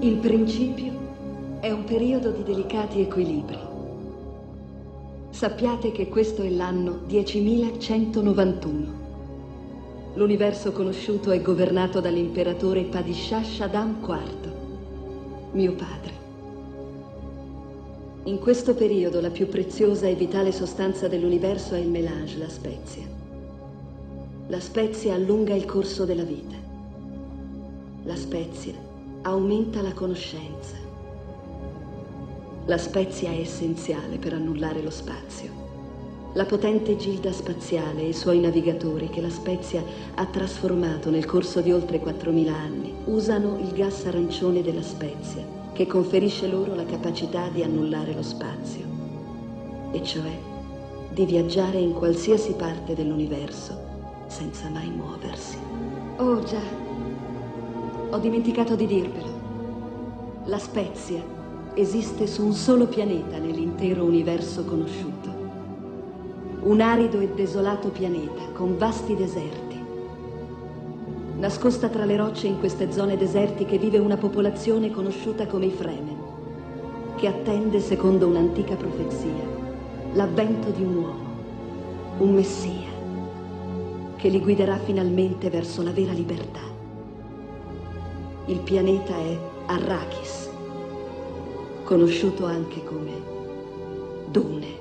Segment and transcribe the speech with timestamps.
[0.00, 0.92] Il principio
[1.58, 3.58] è un periodo di delicati equilibri.
[5.30, 8.68] Sappiate che questo è l'anno 10.191.
[10.14, 14.52] L'universo conosciuto è governato dall'imperatore Padishah Shaddam IV,
[15.54, 16.12] mio padre.
[18.22, 23.02] In questo periodo la più preziosa e vitale sostanza dell'universo è il melange, la spezia.
[24.46, 26.54] La spezia allunga il corso della vita.
[28.04, 28.87] La spezia
[29.22, 30.76] aumenta la conoscenza.
[32.66, 35.66] La spezia è essenziale per annullare lo spazio.
[36.34, 39.82] La potente gilda spaziale e i suoi navigatori che la spezia
[40.14, 45.42] ha trasformato nel corso di oltre 4.000 anni usano il gas arancione della spezia
[45.72, 48.84] che conferisce loro la capacità di annullare lo spazio,
[49.92, 50.38] e cioè
[51.10, 53.86] di viaggiare in qualsiasi parte dell'universo
[54.26, 55.56] senza mai muoversi.
[56.18, 56.87] Oh già,
[58.10, 59.46] ho dimenticato di dirvelo.
[60.44, 61.22] La Spezia
[61.74, 65.36] esiste su un solo pianeta nell'intero universo conosciuto.
[66.60, 69.68] Un arido e desolato pianeta con vasti deserti
[71.38, 76.16] Nascosta tra le rocce in queste zone desertiche vive una popolazione conosciuta come i Fremen,
[77.14, 79.30] che attende, secondo un'antica profezia,
[80.14, 81.26] l'avvento di un uomo,
[82.18, 82.90] un messia,
[84.16, 86.77] che li guiderà finalmente verso la vera libertà.
[88.48, 90.48] Il pianeta è Arrakis,
[91.84, 93.12] conosciuto anche come
[94.30, 94.77] Dune.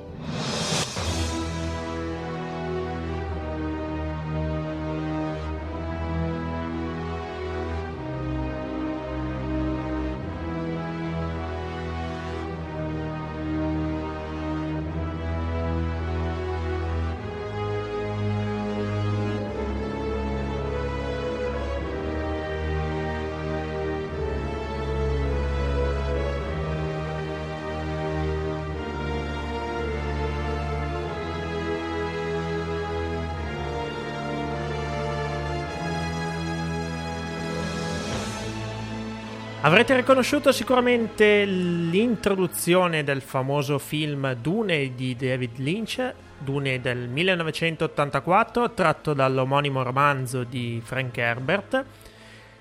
[39.62, 49.14] Avrete riconosciuto sicuramente l'introduzione del famoso film Dune di David Lynch, Dune del 1984, tratto
[49.14, 51.84] dall'omonimo romanzo di Frank Herbert.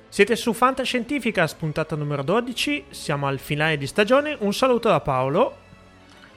[0.09, 4.35] Siete su Fantascientifica, spuntata numero 12, siamo al finale di stagione.
[4.41, 5.57] Un saluto da Paolo.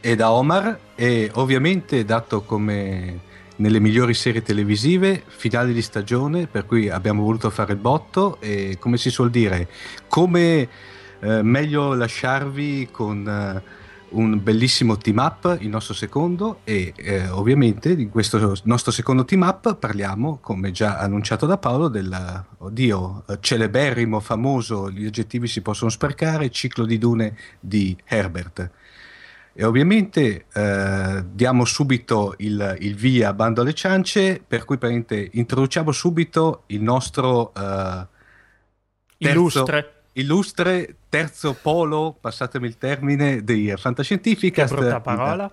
[0.02, 3.20] E da Omar, e ovviamente dato come
[3.60, 8.78] nelle migliori serie televisive, finali di stagione, per cui abbiamo voluto fare il botto e
[8.80, 9.68] come si suol dire,
[10.08, 10.68] come
[11.20, 13.78] eh, meglio lasciarvi con eh,
[14.12, 19.42] un bellissimo team up, il nostro secondo e eh, ovviamente di questo nostro secondo team
[19.42, 25.90] up parliamo, come già annunciato da Paolo, del, oddio, celeberrimo, famoso, gli aggettivi si possono
[25.90, 28.72] sprecare, ciclo di dune di Herbert.
[29.54, 34.78] E ovviamente eh, diamo subito il, il, via a bando alle ciance, per cui
[35.32, 38.08] introduciamo subito il nostro eh, terzo,
[39.18, 39.94] illustre.
[40.14, 44.66] illustre terzo polo, passatemi il termine, di Fantascientifica.
[44.66, 45.52] Che brutta parola.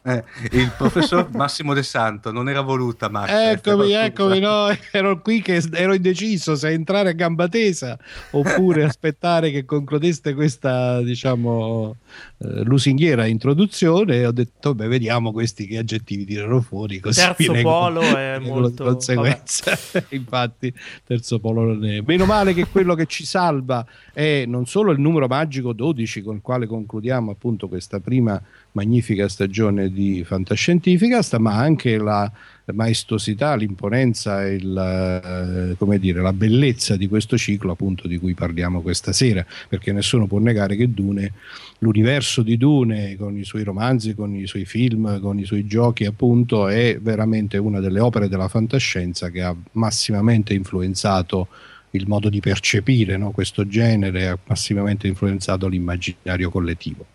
[0.00, 5.42] Eh, il professor Massimo De Santo non era voluta Max eccomi eccomi no, ero qui
[5.42, 7.98] che ero indeciso se entrare a gamba tesa
[8.30, 11.96] oppure aspettare che concludeste questa diciamo
[12.38, 17.52] eh, lusinghiera introduzione e ho detto beh vediamo questi che aggettivi tirano fuori così terzo
[17.62, 19.78] polo è molto di conseguenza.
[20.10, 20.72] Infatti
[21.04, 22.02] terzo polo non è.
[22.04, 26.36] Meno male che quello che ci salva è non solo il numero magico 12 con
[26.36, 28.40] il quale concludiamo appunto questa prima
[28.72, 32.30] magnifica stagione di fantascientifica, ma anche la
[32.72, 38.80] maestosità, l'imponenza e il, eh, dire, la bellezza di questo ciclo appunto di cui parliamo
[38.80, 41.32] questa sera, perché nessuno può negare che Dune,
[41.78, 46.04] l'universo di Dune con i suoi romanzi, con i suoi film, con i suoi giochi
[46.04, 51.48] appunto è veramente una delle opere della fantascienza che ha massimamente influenzato
[51.92, 53.30] il modo di percepire no?
[53.30, 57.06] questo genere, ha massimamente influenzato l'immaginario collettivo.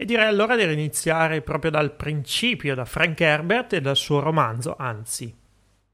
[0.00, 4.74] E direi allora di iniziare proprio dal principio, da Frank Herbert e dal suo romanzo,
[4.78, 5.30] anzi,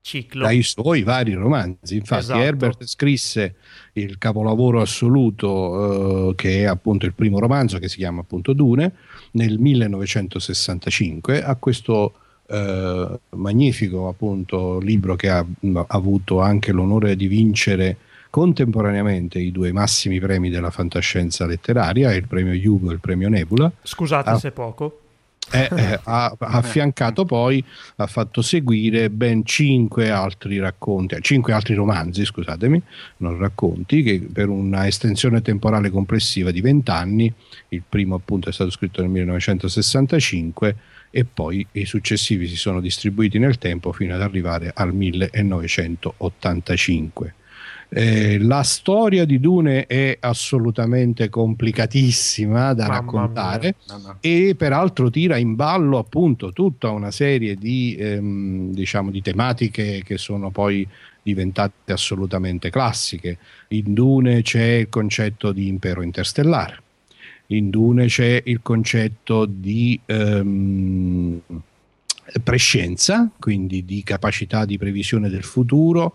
[0.00, 0.44] ciclo.
[0.44, 1.96] Dai suoi vari romanzi.
[1.96, 2.40] Infatti, esatto.
[2.40, 3.56] Herbert scrisse
[3.94, 8.92] il capolavoro assoluto, eh, che è appunto il primo romanzo, che si chiama appunto Dune,
[9.32, 11.42] nel 1965.
[11.42, 12.14] A questo
[12.46, 17.96] eh, magnifico appunto libro che ha, ha avuto anche l'onore di vincere
[18.36, 23.72] contemporaneamente i due massimi premi della fantascienza letteraria, il premio Hugo e il premio Nebula.
[23.80, 25.00] Scusate ah, se poco.
[25.52, 27.64] eh, eh, ha, ha affiancato poi,
[27.96, 32.82] ha fatto seguire ben cinque altri racconti, cinque altri romanzi, scusatemi,
[33.18, 37.32] non racconti, che per una estensione temporale complessiva di vent'anni,
[37.70, 40.76] il primo appunto è stato scritto nel 1965
[41.10, 47.34] e poi i successivi si sono distribuiti nel tempo fino ad arrivare al 1985.
[47.88, 54.16] Eh, la storia di Dune è assolutamente complicatissima da Mamma raccontare mia.
[54.20, 60.18] e peraltro tira in ballo appunto tutta una serie di, ehm, diciamo, di tematiche che
[60.18, 60.86] sono poi
[61.22, 63.38] diventate assolutamente classiche.
[63.68, 66.82] In Dune c'è il concetto di impero interstellare,
[67.46, 71.40] in Dune c'è il concetto di ehm,
[72.42, 76.14] prescienza, quindi di capacità di previsione del futuro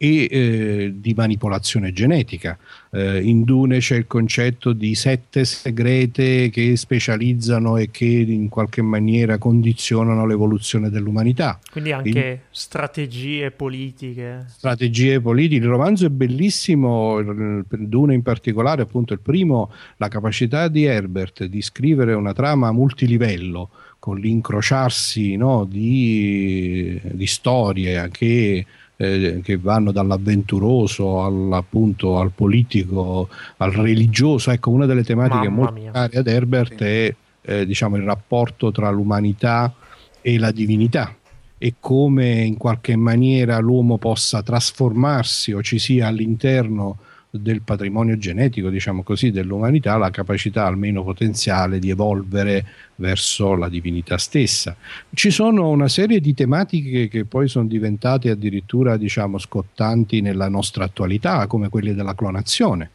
[0.00, 2.56] e eh, di manipolazione genetica.
[2.90, 8.80] Eh, in Dune c'è il concetto di sette segrete che specializzano e che in qualche
[8.80, 11.58] maniera condizionano l'evoluzione dell'umanità.
[11.70, 12.38] Quindi anche in...
[12.50, 14.44] strategie politiche.
[14.48, 15.64] Strategie politiche.
[15.64, 17.20] Il romanzo è bellissimo,
[17.68, 23.70] Dune in particolare, appunto il primo, la capacità di Herbert di scrivere una trama multilivello
[23.98, 28.64] con l'incrociarsi no, di, di storie che
[29.00, 33.28] eh, che vanno dall'avventuroso al, appunto, al politico,
[33.58, 34.50] al religioso.
[34.50, 36.84] Ecco, una delle tematiche Mamma molto care ad Herbert sì.
[36.84, 39.72] è eh, diciamo, il rapporto tra l'umanità
[40.20, 41.14] e la divinità
[41.56, 46.98] e come in qualche maniera l'uomo possa trasformarsi o ci sia all'interno
[47.38, 52.64] del patrimonio genetico, diciamo così, dell'umanità, la capacità almeno potenziale di evolvere
[52.96, 54.76] verso la divinità stessa.
[55.12, 60.84] Ci sono una serie di tematiche che poi sono diventate addirittura, diciamo, scottanti nella nostra
[60.84, 62.90] attualità, come quelle della clonazione,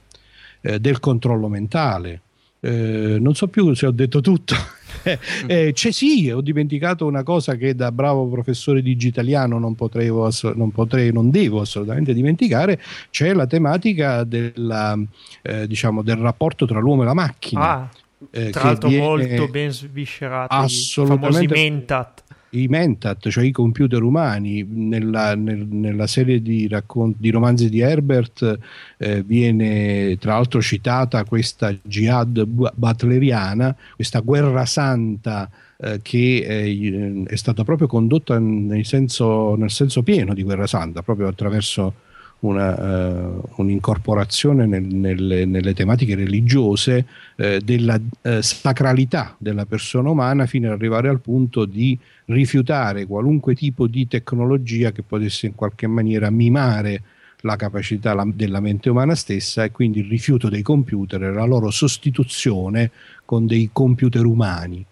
[0.62, 2.22] eh, del controllo mentale.
[2.66, 4.56] Eh, non so più se ho detto tutto.
[5.06, 9.76] Eh, eh, c'è sì, ho dimenticato una cosa che da bravo professore di digitaliano non,
[9.76, 12.80] potrei, non, potrei, non devo assolutamente dimenticare,
[13.10, 14.98] c'è la tematica della,
[15.42, 17.70] eh, diciamo, del rapporto tra l'uomo e la macchina.
[17.70, 17.90] Ah,
[18.32, 22.23] eh, tra l'altro molto ben sviscerato, assolutamente, Mentat
[22.54, 27.80] i Mentat, cioè i computer umani, nella, nel, nella serie di, raccont- di, romanzi di
[27.80, 28.60] Herbert
[28.98, 37.36] eh, viene tra l'altro citata questa jihad butleriana, questa guerra santa eh, che eh, è
[37.36, 42.03] stata proprio condotta nel senso, nel senso pieno di guerra santa, proprio attraverso
[42.44, 47.06] una, uh, un'incorporazione nel, nelle, nelle, tematiche religiose
[47.36, 53.56] uh, della uh, sacralità della persona umana fino ad arrivare al punto di rifiutare qualunque
[53.56, 57.02] tipo di tecnologia che potesse in qualche maniera mimare
[57.42, 61.46] la capacità la, della mente umana stessa e quindi il rifiuto dei computer e la
[61.46, 62.92] loro sostituzione
[63.26, 64.86] con dei computer umani.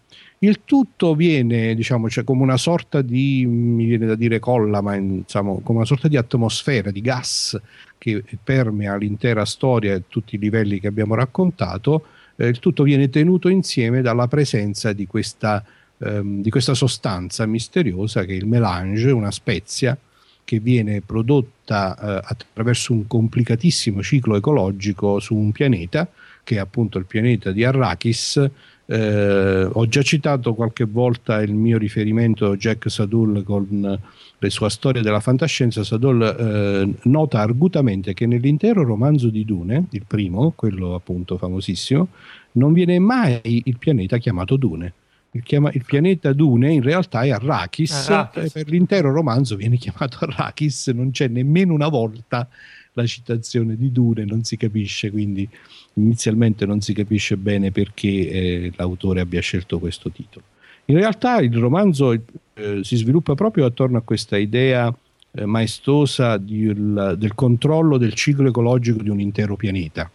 [0.44, 4.96] Il tutto viene, diciamo, cioè come una sorta di, mi viene da dire colla, ma
[4.96, 7.60] insomma, come una sorta di atmosfera, di gas
[8.00, 12.06] che permea l'intera storia e tutti i livelli che abbiamo raccontato.
[12.36, 15.64] Eh, il tutto viene tenuto insieme dalla presenza di questa,
[16.00, 19.96] ehm, di questa sostanza misteriosa che è il melange, una spezia
[20.44, 26.10] che viene prodotta eh, attraverso un complicatissimo ciclo ecologico su un pianeta,
[26.44, 28.50] che è appunto il pianeta di Arrakis,
[28.92, 34.00] eh, ho già citato qualche volta il mio riferimento a Jack Sadul con
[34.38, 35.82] le sue storie della fantascienza.
[35.84, 42.10] Sadul eh, nota argutamente che nell'intero romanzo di Dune, il primo, quello appunto famosissimo,
[42.54, 44.94] non viene mai il pianeta chiamato Dune.
[45.32, 48.52] Il, chiama, il, pianeta Dune in realtà è Arrakis, Arrakis.
[48.52, 52.46] per l'intero romanzo viene chiamato Arrakis, non c'è nemmeno una volta
[52.94, 55.48] la citazione di Dune, non si capisce, quindi
[55.94, 60.46] inizialmente non si capisce bene perché eh, l'autore abbia scelto questo titolo.
[60.86, 64.94] In realtà il romanzo eh, si sviluppa proprio attorno a questa idea
[65.32, 70.10] eh, maestosa di, il, del controllo del ciclo ecologico di un intero pianeta,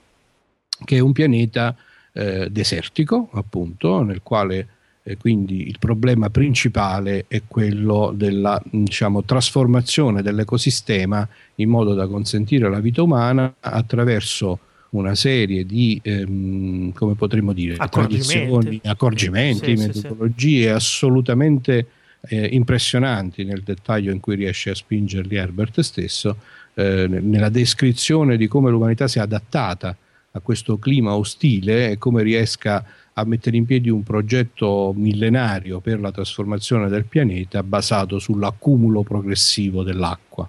[0.84, 1.74] che è un pianeta
[2.12, 4.68] eh, desertico, appunto, nel quale
[5.02, 12.66] eh, quindi il problema principale è quello della diciamo, trasformazione dell'ecosistema in modo da consentire
[12.66, 14.58] alla vita umana attraverso
[14.96, 21.86] una serie di, ehm, come potremmo dire, accorgimenti, accorgimenti sì, metodologie sì, assolutamente
[22.28, 26.36] eh, impressionanti nel dettaglio in cui riesce a spingerli Herbert stesso,
[26.74, 29.96] eh, nella descrizione di come l'umanità si è adattata
[30.32, 32.84] a questo clima ostile e come riesca
[33.14, 39.82] a mettere in piedi un progetto millenario per la trasformazione del pianeta basato sull'accumulo progressivo
[39.82, 40.48] dell'acqua.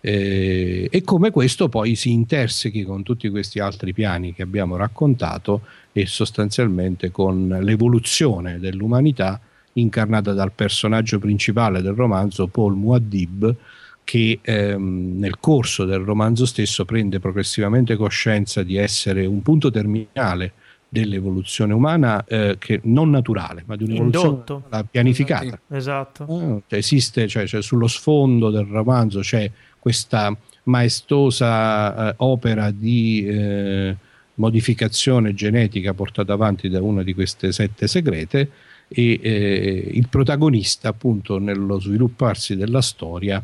[0.00, 5.62] Eh, e come questo poi si intersechi con tutti questi altri piani che abbiamo raccontato
[5.92, 9.40] e sostanzialmente con l'evoluzione dell'umanità
[9.74, 13.54] incarnata dal personaggio principale del romanzo, Paul Muad'Dib,
[14.02, 20.54] che ehm, nel corso del romanzo stesso prende progressivamente coscienza di essere un punto terminale
[20.88, 24.42] dell'evoluzione umana eh, che non naturale, ma di un'evoluzione
[24.90, 25.60] pianificata.
[25.68, 26.24] Esatto.
[26.24, 29.48] Eh, cioè esiste, cioè, cioè, sullo sfondo del romanzo c'è
[29.80, 33.96] questa maestosa eh, opera di eh,
[34.34, 38.50] modificazione genetica portata avanti da una di queste sette segrete
[38.88, 43.42] e eh, il protagonista appunto nello svilupparsi della storia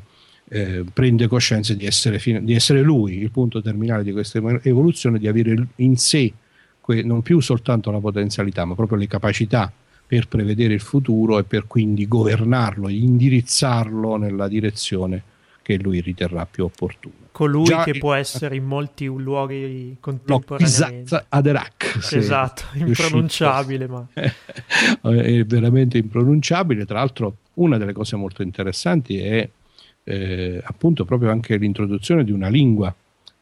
[0.48, 5.26] eh, prende coscienza di essere, di essere, lui il punto terminale di questa evoluzione, di
[5.26, 6.32] avere in sé
[6.80, 9.72] que- non più soltanto la potenzialità, ma proprio le capacità
[10.06, 15.22] per prevedere il futuro e per quindi governarlo, indirizzarlo nella direzione
[15.66, 17.14] che lui riterrà più opportuna.
[17.32, 17.98] Colui Già che il...
[17.98, 21.12] può essere in molti luoghi contemporaneamente.
[21.12, 21.96] No, Aderak.
[22.02, 23.88] Sì, esatto, impronunciabile.
[23.88, 24.06] Ma...
[24.14, 26.84] è veramente impronunciabile.
[26.86, 29.48] Tra l'altro, una delle cose molto interessanti è
[30.04, 32.94] eh, appunto proprio anche l'introduzione di una lingua,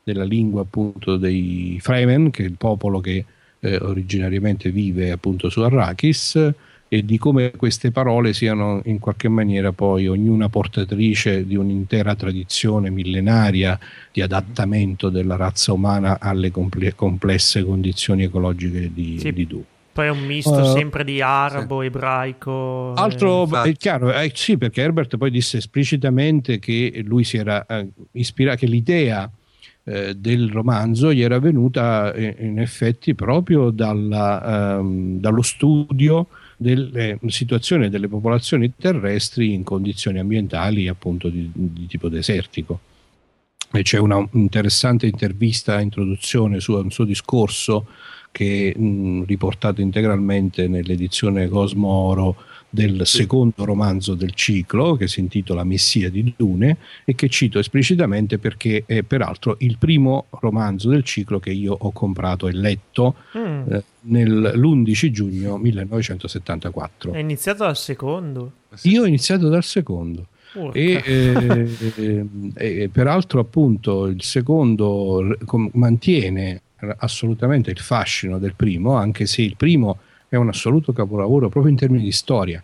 [0.02, 3.22] della lingua appunto dei Fremen, che è il popolo che
[3.60, 6.52] eh, originariamente vive appunto su Arrakis,
[6.94, 12.88] e di come queste parole siano in qualche maniera poi ognuna portatrice di un'intera tradizione
[12.88, 13.76] millenaria
[14.12, 19.32] di adattamento della razza umana alle comple- complesse condizioni ecologiche di, sì.
[19.32, 19.64] di Du.
[19.92, 21.86] Poi è un misto uh, sempre di arabo, sì.
[21.86, 22.92] ebraico.
[22.92, 23.70] Altro eh.
[23.70, 28.58] è chiaro, eh, sì, perché Herbert poi disse esplicitamente che lui si era eh, ispirato,
[28.58, 29.28] che l'idea
[29.82, 37.18] eh, del romanzo gli era venuta eh, in effetti proprio dalla, ehm, dallo studio delle
[37.26, 42.80] situazioni delle popolazioni terrestri in condizioni ambientali appunto di, di tipo desertico.
[43.72, 47.86] E c'è una interessante intervista, introduzione su un suo discorso
[48.30, 52.36] che mh, riportato integralmente nell'edizione Cosmo Oro
[52.74, 58.38] del secondo romanzo del ciclo che si intitola Messia di Dune e che cito esplicitamente
[58.38, 63.72] perché è peraltro il primo romanzo del ciclo che io ho comprato e letto mm.
[63.72, 63.84] eh,
[64.26, 67.12] l'11 giugno 1974.
[67.12, 68.50] È iniziato dal secondo?
[68.82, 70.26] Io ho iniziato dal secondo.
[70.72, 75.36] E, eh, eh, eh, peraltro appunto il secondo
[75.72, 76.62] mantiene
[76.98, 79.98] assolutamente il fascino del primo anche se il primo
[80.34, 82.62] è un assoluto capolavoro proprio in termini di storia.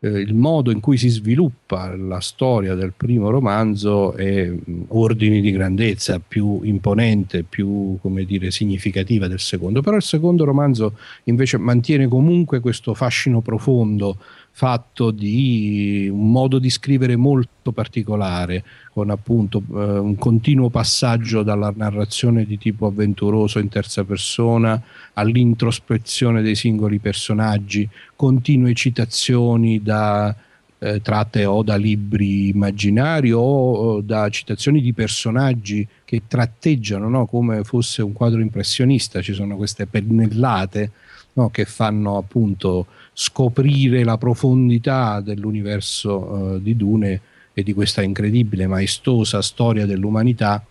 [0.00, 5.40] Eh, il modo in cui si sviluppa la storia del primo romanzo è mh, ordini
[5.40, 11.56] di grandezza più imponente, più come dire, significativa del secondo, però il secondo romanzo invece
[11.56, 14.18] mantiene comunque questo fascino profondo
[14.56, 21.72] fatto di un modo di scrivere molto particolare, con appunto eh, un continuo passaggio dalla
[21.74, 24.80] narrazione di tipo avventuroso in terza persona
[25.14, 30.32] all'introspezione dei singoli personaggi, continue citazioni da,
[30.78, 37.26] eh, tratte o da libri immaginari o, da citazioni di personaggi che tratteggiano no?
[37.26, 40.92] come fosse un quadro impressionista, ci sono queste pennellate
[41.32, 41.50] no?
[41.50, 47.20] che fanno appunto scoprire la profondità dell'universo eh, di Dune
[47.54, 50.62] e di questa incredibile, maestosa storia dell'umanità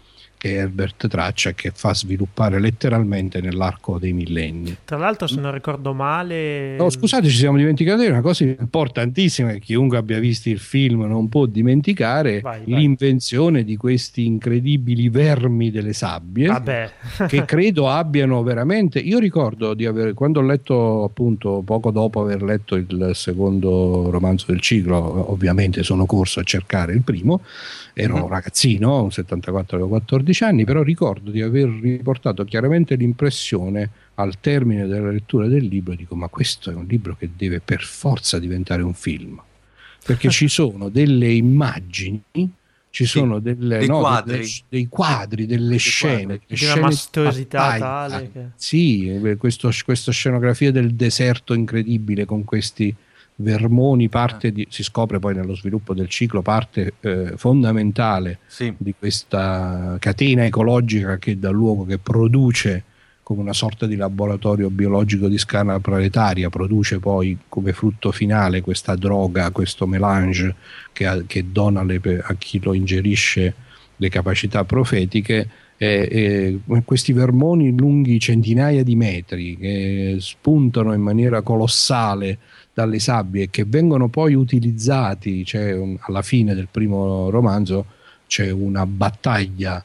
[0.43, 4.75] che Herbert traccia e che fa sviluppare letteralmente nell'arco dei millenni.
[4.83, 6.75] Tra l'altro, se non ricordo male.
[6.75, 11.05] No, scusate, ci siamo dimenticati di una cosa importantissima che chiunque abbia visto il film
[11.05, 12.75] non può dimenticare: vai, vai.
[12.77, 16.50] l'invenzione di questi incredibili vermi delle sabbie.
[17.25, 19.00] che credo abbiano veramente.
[19.00, 24.47] Io ricordo di aver, quando ho letto, appunto, poco dopo aver letto il secondo romanzo
[24.50, 27.39] del ciclo, ovviamente sono corso a cercare il primo
[27.93, 29.95] ero un ragazzino, un 74 avevo
[30.33, 35.95] 14 anni, però ricordo di aver riportato chiaramente l'impressione al termine della lettura del libro,
[35.95, 39.41] dico ma questo è un libro che deve per forza diventare un film,
[40.05, 42.21] perché ci sono delle immagini
[42.93, 44.37] ci sono delle, dei, no, quadri.
[44.37, 45.45] Delle, dei, quadri.
[45.47, 46.45] delle dei scene, quadri.
[46.47, 48.29] Delle una mastosità tale.
[48.31, 48.39] Che...
[48.55, 52.95] Sì, questo, questa scenografia del deserto incredibile con questi
[53.43, 58.73] Vermoni parte di, si scopre poi nello sviluppo del ciclo parte eh, fondamentale sì.
[58.77, 62.83] di questa catena ecologica che dà luogo, che produce
[63.23, 68.95] come una sorta di laboratorio biologico di scala planetaria, produce poi come frutto finale questa
[68.95, 70.55] droga, questo melange
[70.91, 73.53] che, che dona le, a chi lo ingerisce
[73.95, 75.50] le capacità profetiche.
[75.75, 82.38] E, e questi vermoni lunghi centinaia di metri che spuntano in maniera colossale
[82.74, 87.86] dalle sabbie che vengono poi utilizzati, cioè, alla fine del primo romanzo
[88.27, 89.84] c'è una battaglia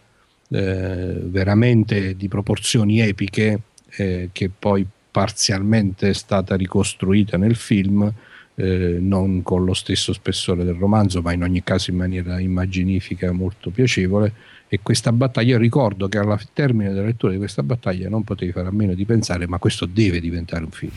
[0.49, 3.61] eh, veramente di proporzioni epiche
[3.97, 8.11] eh, che poi parzialmente è stata ricostruita nel film
[8.55, 13.31] eh, non con lo stesso spessore del romanzo, ma in ogni caso in maniera immaginifica
[13.33, 14.33] molto piacevole.
[14.71, 18.53] E questa battaglia, io ricordo che al termine della lettura di questa battaglia non potevi
[18.53, 20.93] fare a meno di pensare, ma questo deve diventare un film.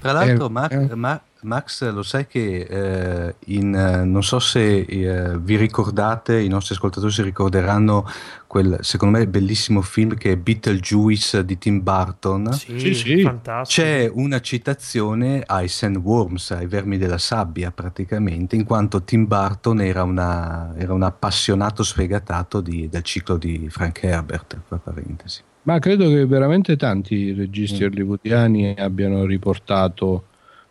[0.00, 0.94] Tra l'altro, eh, Mark, eh.
[0.94, 6.48] Ma, Max, lo sai che eh, in, eh, non so se eh, vi ricordate, i
[6.48, 8.06] nostri ascoltatori si ricorderanno
[8.46, 12.52] quel, secondo me, bellissimo film che è Beetlejuice di Tim Burton.
[12.52, 13.30] Sì, sì, sì.
[13.62, 20.02] C'è una citazione ai sandworms, ai vermi della sabbia, praticamente, in quanto Tim Burton era,
[20.02, 25.42] una, era un appassionato sfegatato di, del ciclo di Frank Herbert, tra parentesi.
[25.64, 27.86] Ma credo che veramente tanti registi mm.
[27.86, 30.24] hollywoodiani abbiano riportato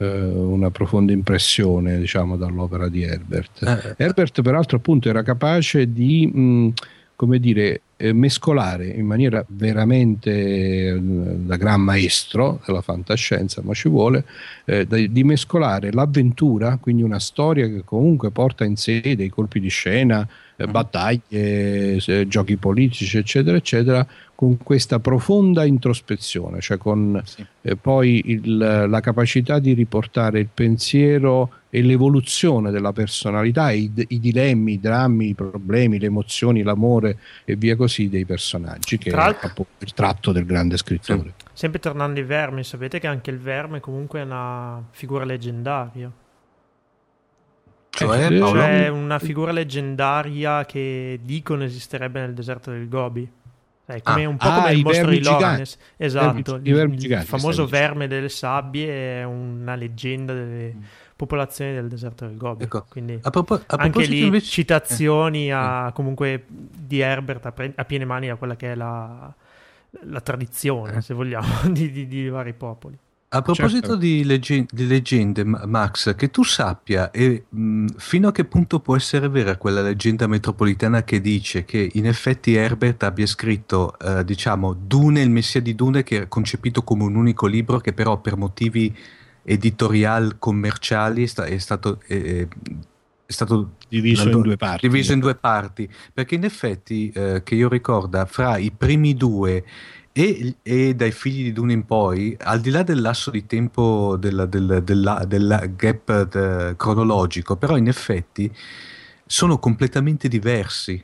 [0.05, 3.63] una profonda impressione diciamo, dall'opera di Herbert.
[3.63, 6.73] Eh, Herbert peraltro appunto era capace di mh,
[7.21, 13.89] come dire, eh, mescolare in maniera veramente eh, da gran maestro della fantascienza, ma ci
[13.89, 14.25] vuole,
[14.65, 19.69] eh, di mescolare l'avventura, quindi una storia che comunque porta in sé dei colpi di
[19.69, 20.71] scena, eh, mm.
[20.71, 24.07] battaglie, giochi politici, eccetera, eccetera,
[24.41, 27.45] con questa profonda introspezione, cioè con sì.
[27.61, 34.19] eh, poi il, la capacità di riportare il pensiero e l'evoluzione della personalità, i, i,
[34.19, 39.27] dilemmi, i drammi, i problemi, le emozioni, l'amore e via così dei personaggi, che Tra
[39.27, 41.33] è il tratto del grande scrittore.
[41.37, 41.45] Sì.
[41.53, 46.11] Sempre tornando ai vermi, sapete che anche il verme comunque è una figura leggendaria.
[47.91, 53.31] Cioè, eh, cioè una figura leggendaria che dicono esisterebbe nel deserto del Gobi.
[53.85, 55.77] È come ah, un po' come ah, il mostro di Loranes.
[55.97, 60.83] Esatto, il, il, il famoso verme delle sabbie è una leggenda delle mm.
[61.15, 62.63] popolazioni del deserto del Gobi.
[62.63, 62.85] Ecco.
[62.89, 64.45] Quindi a propos- a anche lì invece...
[64.45, 65.51] citazioni eh.
[65.51, 69.33] a, comunque di Herbert a, pre- a, piene mani a quella che è la,
[69.89, 71.01] la tradizione, eh.
[71.01, 72.97] se vogliamo, di, di, di vari popoli.
[73.33, 73.95] A proposito certo.
[73.95, 78.93] di, legge- di, leggende, Max, che tu sappia e, mh, fino a che punto può
[78.97, 84.73] essere vera quella leggenda metropolitana che dice che in effetti Herbert abbia scritto, eh, diciamo,
[84.73, 88.35] Dune, il Messia di Dune, che è concepito come un unico libro che però per
[88.35, 88.93] motivi
[89.43, 92.01] editorial commerciali è, sta- è stato...
[92.05, 92.47] È,
[93.31, 94.89] è stato diviso, in due, parti.
[94.89, 99.63] diviso in due parti perché in effetti eh, che io ricorda fra i primi due
[100.13, 104.17] e, e, dai figli di Dune in poi, al di là del lasso di tempo
[104.17, 108.51] del, del, del, del gap de, cronologico, però in effetti
[109.25, 111.01] sono completamente diversi.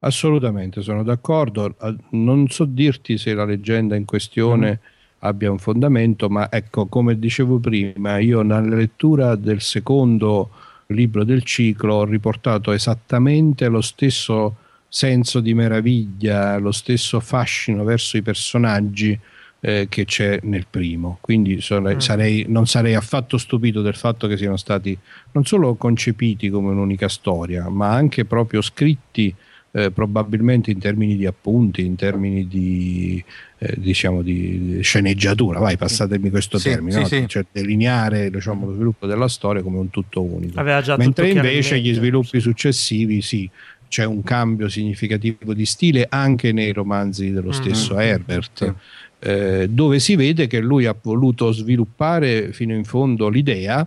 [0.00, 1.74] Assolutamente, sono d'accordo.
[2.10, 4.86] Non so dirti se la leggenda in questione mm.
[5.20, 10.50] abbia un fondamento, ma ecco, come dicevo prima, io nella lettura del secondo
[10.88, 14.56] libro del ciclo ho riportato esattamente lo stesso
[14.94, 19.18] senso di meraviglia, lo stesso fascino verso i personaggi
[19.58, 21.18] eh, che c'è nel primo.
[21.20, 21.98] Quindi sarei, mm.
[21.98, 24.96] sarei, non sarei affatto stupito del fatto che siano stati
[25.32, 29.34] non solo concepiti come un'unica storia, ma anche proprio scritti.
[29.76, 33.20] Eh, probabilmente in termini di appunti, in termini di,
[33.58, 37.06] eh, diciamo di sceneggiatura, vai, passatemi questo sì, termine, sì, no?
[37.06, 37.24] sì.
[37.26, 40.62] cioè delineare diciamo, lo sviluppo della storia come un tutto unico.
[40.96, 43.50] Mentre invece gli sviluppi successivi, sì,
[43.94, 47.60] c'è un cambio significativo di stile anche nei romanzi dello mm-hmm.
[47.62, 48.08] stesso mm-hmm.
[48.08, 48.74] Herbert,
[49.20, 53.86] eh, dove si vede che lui ha voluto sviluppare fino in fondo l'idea,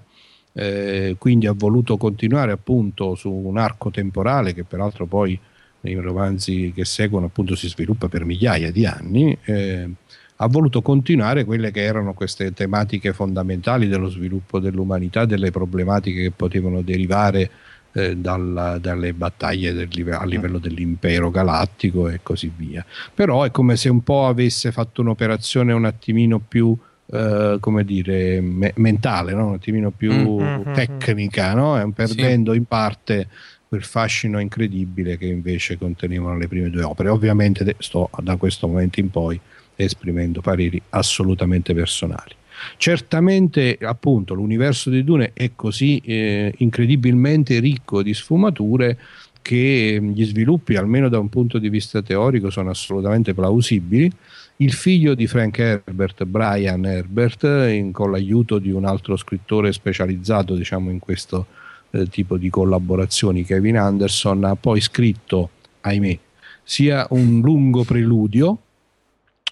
[0.54, 5.38] eh, quindi ha voluto continuare appunto su un arco temporale che peraltro poi
[5.82, 9.38] nei romanzi che seguono appunto si sviluppa per migliaia di anni.
[9.43, 9.89] Eh,
[10.38, 16.32] ha voluto continuare quelle che erano queste tematiche fondamentali dello sviluppo dell'umanità, delle problematiche che
[16.32, 17.50] potevano derivare
[17.98, 22.86] eh, dalla, dalle battaglie del, a livello dell'impero galattico e così via.
[23.14, 26.78] Però è come se un po' avesse fatto un'operazione un attimino più
[27.10, 29.48] Uh, come dire, me- mentale, no?
[29.48, 30.74] un attimino più mm-hmm.
[30.74, 31.90] tecnica, no?
[31.96, 32.58] perdendo sì.
[32.58, 33.30] in parte
[33.66, 37.08] quel fascino incredibile che invece contenevano le prime due opere.
[37.08, 39.40] Ovviamente sto da questo momento in poi
[39.78, 42.36] esprimendo pareri assolutamente personali.
[42.78, 48.98] Certamente, appunto, l'universo di Dune è così eh, incredibilmente ricco di sfumature
[49.41, 54.12] che gli sviluppi, almeno da un punto di vista teorico, sono assolutamente plausibili.
[54.58, 60.56] Il figlio di Frank Herbert, Brian Herbert, in, con l'aiuto di un altro scrittore specializzato
[60.56, 61.46] diciamo, in questo
[61.91, 66.20] eh, tipo di collaborazioni, Kevin Anderson, ha poi scritto, ahimè,
[66.63, 68.63] sia un lungo preludio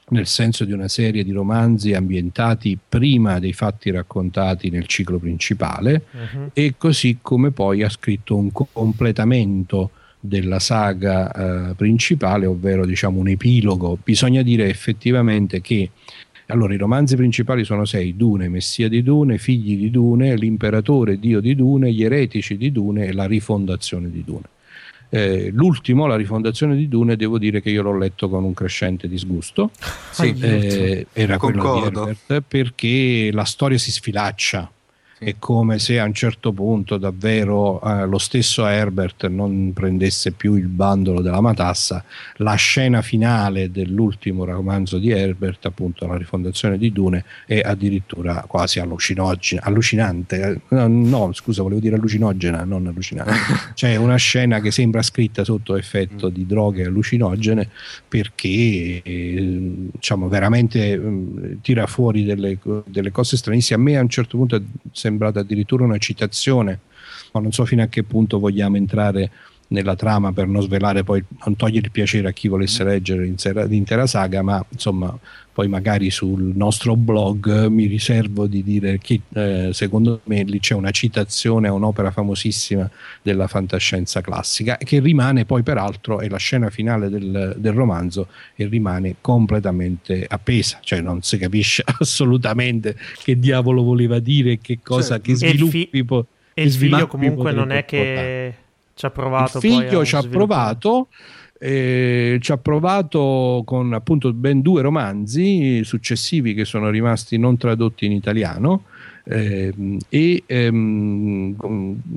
[0.08, 6.04] nel senso di una serie di romanzi ambientati prima dei fatti raccontati nel ciclo principale
[6.12, 6.50] uh-huh.
[6.54, 11.32] e così come poi ha scritto un completamento della saga
[11.70, 13.98] eh, principale, ovvero diciamo un epilogo.
[14.04, 15.90] Bisogna dire effettivamente che
[16.48, 21.40] Allora, i romanzi principali sono sei: Dune, Messia di Dune, Figli di Dune, L'imperatore Dio
[21.40, 24.44] di Dune, Gli eretici di Dune e la rifondazione di Dune.
[25.10, 29.08] Eh, l'ultimo, la rifondazione di Dune, devo dire che io l'ho letto con un crescente
[29.08, 29.72] disgusto.
[30.12, 31.80] Sì, eh, era Concordo.
[31.80, 34.70] quello di Herbert, perché la storia si sfilaccia
[35.18, 40.56] è come se a un certo punto davvero eh, lo stesso Herbert non prendesse più
[40.56, 42.04] il bandolo della matassa.
[42.38, 48.80] La scena finale dell'ultimo romanzo di Herbert, appunto la rifondazione di Dune, è addirittura quasi
[48.80, 50.62] allucinante.
[50.70, 53.34] No, no, scusa, volevo dire allucinogena, non allucinante.
[53.74, 57.70] C'è una scena che sembra scritta sotto effetto di droghe allucinogene
[58.08, 63.80] perché eh, diciamo veramente eh, tira fuori delle, delle cose stranissime.
[63.80, 64.62] A me a un certo punto
[65.06, 66.80] sembrata addirittura una citazione,
[67.34, 69.30] ma non so fino a che punto vogliamo entrare
[69.68, 72.88] nella trama per non svelare poi non togliere il piacere a chi volesse mm.
[72.88, 73.26] leggere
[73.68, 75.18] l'intera saga ma insomma
[75.52, 80.74] poi magari sul nostro blog mi riservo di dire che eh, secondo me lì c'è
[80.74, 82.90] una citazione a un'opera famosissima
[83.22, 88.68] della fantascienza classica che rimane poi peraltro è la scena finale del, del romanzo e
[88.68, 95.22] rimane completamente appesa cioè non si capisce assolutamente che diavolo voleva dire che cosa cioè,
[95.22, 98.64] che sviluppi e il, fi- e il figlio comunque non è che
[98.96, 99.58] ci ha provato.
[99.58, 101.08] Il figlio ci ha provato.
[101.58, 108.06] Eh, ci ha provato con appunto ben due romanzi successivi che sono rimasti non tradotti
[108.06, 108.84] in italiano
[109.24, 109.74] eh,
[110.10, 111.56] e ehm,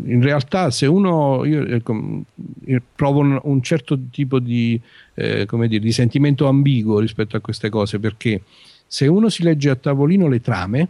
[0.07, 4.79] in realtà se uno io, eh, provo un, un, certo tipo di,
[5.15, 8.43] eh, come dire, di sentimento ambiguo rispetto a queste cose perché
[8.87, 10.89] se uno si legge a tavolino le trame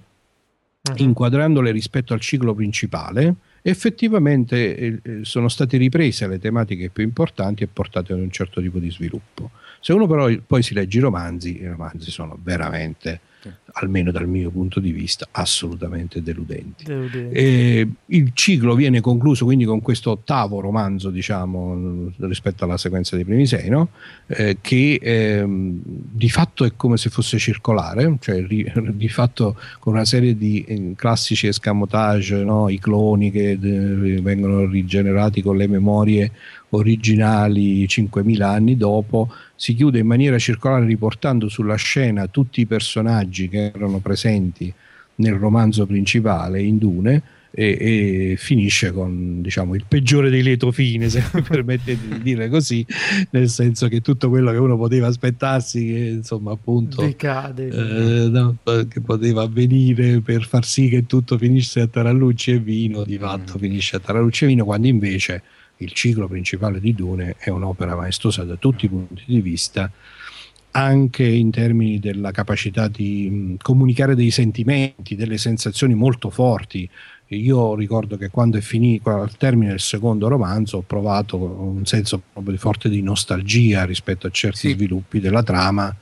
[0.91, 0.95] uh-huh.
[0.97, 7.63] inquadrandole rispetto al ciclo principale effettivamente eh, eh, sono state riprese le tematiche più importanti
[7.63, 9.51] e portate ad un certo tipo di sviluppo.
[9.81, 13.21] Se uno però poi si legge i romanzi, i romanzi sono veramente
[13.73, 16.85] almeno dal mio punto di vista, assolutamente deludenti.
[16.85, 17.97] deludenti.
[18.07, 23.47] il ciclo viene concluso quindi con questo ottavo romanzo, diciamo, rispetto alla sequenza dei primi
[23.47, 23.91] sei, no?
[24.27, 29.95] eh, che eh, di fatto è come se fosse circolare, cioè ri, di fatto con
[29.95, 32.69] una serie di eh, classici escamotage, no?
[32.69, 36.33] i cloni che eh, vengono rigenerati con le memorie
[36.71, 43.49] originali 5.000 anni dopo, si chiude in maniera circolare riportando sulla scena tutti i personaggi
[43.49, 44.73] che erano presenti
[45.17, 51.09] nel romanzo principale in Dune e, e finisce con diciamo, il peggiore dei lieto fine,
[51.09, 52.85] se mi permette di dire così,
[53.31, 58.57] nel senso che tutto quello che uno poteva aspettarsi, che insomma appunto Decade, eh, no,
[58.89, 63.55] che poteva avvenire per far sì che tutto finisse a tarallucci e vino, di fatto
[63.57, 63.61] mm.
[63.61, 65.43] finisce a tarallucci e vino, quando invece
[65.79, 69.91] il ciclo principale di Dune è un'opera maestosa da tutti i punti di vista,
[70.73, 76.89] anche in termini della capacità di mh, comunicare dei sentimenti, delle sensazioni molto forti.
[77.29, 82.23] Io ricordo che quando è finito al termine del secondo romanzo ho provato un senso
[82.33, 84.73] proprio forte di nostalgia rispetto a certi sì.
[84.73, 85.95] sviluppi della trama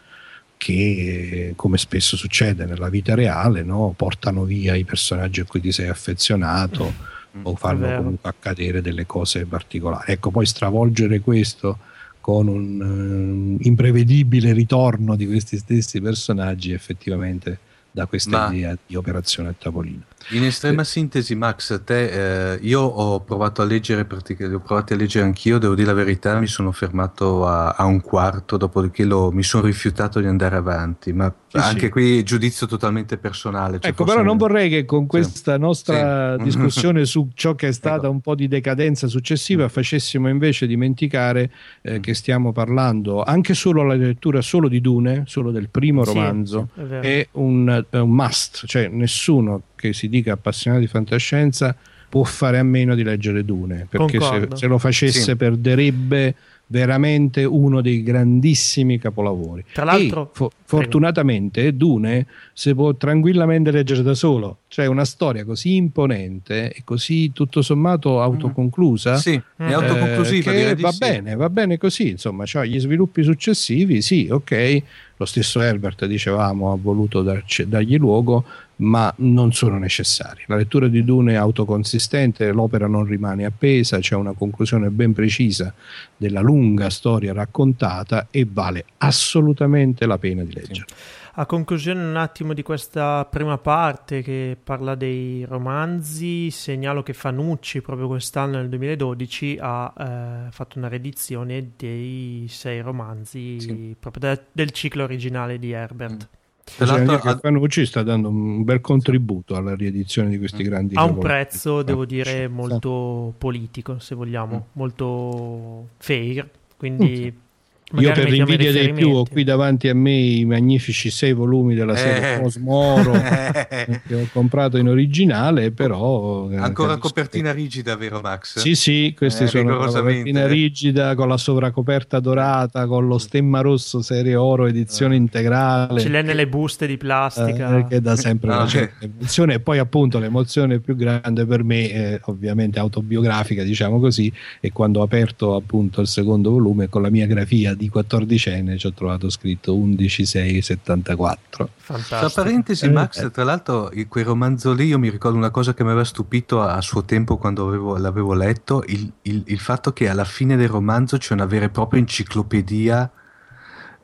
[0.56, 3.92] che, come spesso succede nella vita reale, no?
[3.96, 9.44] portano via i personaggi a cui ti sei affezionato o fanno comunque accadere delle cose
[9.44, 10.12] particolari.
[10.12, 11.78] Ecco, poi stravolgere questo
[12.26, 17.56] con un uh, imprevedibile ritorno di questi stessi personaggi effettivamente
[17.88, 18.52] da questa Ma...
[18.52, 20.02] idea di operazione a tavolino.
[20.30, 25.24] In estrema sintesi, Max, te, eh, io ho provato a leggere, ho provato a leggere
[25.24, 29.44] anch'io, devo dire la verità, mi sono fermato a, a un quarto, dopodiché lo, mi
[29.44, 31.88] sono rifiutato di andare avanti, ma sì, anche sì.
[31.90, 33.78] qui giudizio totalmente personale.
[33.78, 35.60] Cioè ecco, però non vorrei che con questa sì.
[35.60, 38.10] nostra discussione su ciò che è stata ecco.
[38.10, 39.68] un po' di decadenza successiva mm.
[39.68, 42.02] facessimo invece dimenticare eh, mm.
[42.02, 46.82] che stiamo parlando anche solo alla lettura solo di Dune, solo del primo romanzo, è,
[46.82, 51.76] è un, un must, cioè nessuno che si dica appassionato di fantascienza
[52.08, 55.36] può fare a meno di leggere Dune, perché se, se, lo facesse sì.
[55.36, 56.34] perderebbe
[56.68, 59.64] veramente uno dei grandissimi capolavori.
[59.72, 65.76] Tra l'altro, fo- fortunatamente Dune si può tranquillamente leggere da solo, cioè una storia così
[65.76, 69.12] imponente e così tutto sommato autoconclusa.
[69.12, 69.16] Mm.
[69.16, 70.50] Sì, è eh, autoconclusiva.
[70.50, 70.98] Che va sì.
[70.98, 74.82] bene, va bene così, insomma, cioè gli sviluppi successivi, sì, ok,
[75.18, 78.44] lo stesso Herbert, dicevamo, ha voluto darci, dargli luogo,
[78.76, 80.42] ma non sono necessari.
[80.46, 85.72] La lettura di Dune è autoconsistente, l'opera non rimane appesa, c'è una conclusione ben precisa
[86.16, 90.86] della lunga storia raccontata e vale assolutamente la pena di leggere.
[90.88, 91.24] Sì.
[91.38, 97.82] A conclusione un attimo di questa prima parte che parla dei romanzi, segnalo che Fanucci
[97.82, 103.96] proprio quest'anno nel 2012 ha eh, fatto una riedizione dei sei romanzi sì.
[104.00, 106.26] proprio de- del ciclo originale di Herbert.
[106.26, 106.44] Mm.
[106.78, 107.38] Ad...
[107.40, 112.04] Fanucci sta dando un bel contributo alla riedizione di questi grandi a un prezzo devo
[112.04, 114.70] dire molto politico se vogliamo mm.
[114.72, 117.45] molto fair quindi mm.
[117.94, 121.94] Io per l'invidia dei più ho qui davanti a me i magnifici sei volumi della
[121.94, 122.40] serie eh.
[122.40, 126.50] Cosmoro che ho comprato in originale, però...
[126.50, 128.58] Eh, Ancora copertina rigida, vero Max?
[128.58, 134.02] Sì, sì, queste eh, sono copertina rigida con la sovracoperta dorata, con lo stemma rosso
[134.02, 135.18] serie oro edizione eh.
[135.18, 136.00] integrale.
[136.00, 137.78] Ce l'è nelle buste di plastica.
[137.78, 141.62] Eh, che dà sempre ah, una certa emozione e poi appunto l'emozione più grande per
[141.62, 147.02] me, è ovviamente autobiografica diciamo così, è quando ho aperto appunto il secondo volume con
[147.02, 151.70] la mia grafia di 14enne ci ho trovato scritto 11674.
[151.76, 152.18] Fantastico.
[152.18, 155.84] Tra parentesi, Max, eh, tra l'altro, quel romanzo lì, io mi ricordo una cosa che
[155.84, 160.08] mi aveva stupito a, suo tempo quando avevo, l'avevo letto: il, il, il fatto che
[160.08, 163.10] alla fine del romanzo c'è una vera e propria enciclopedia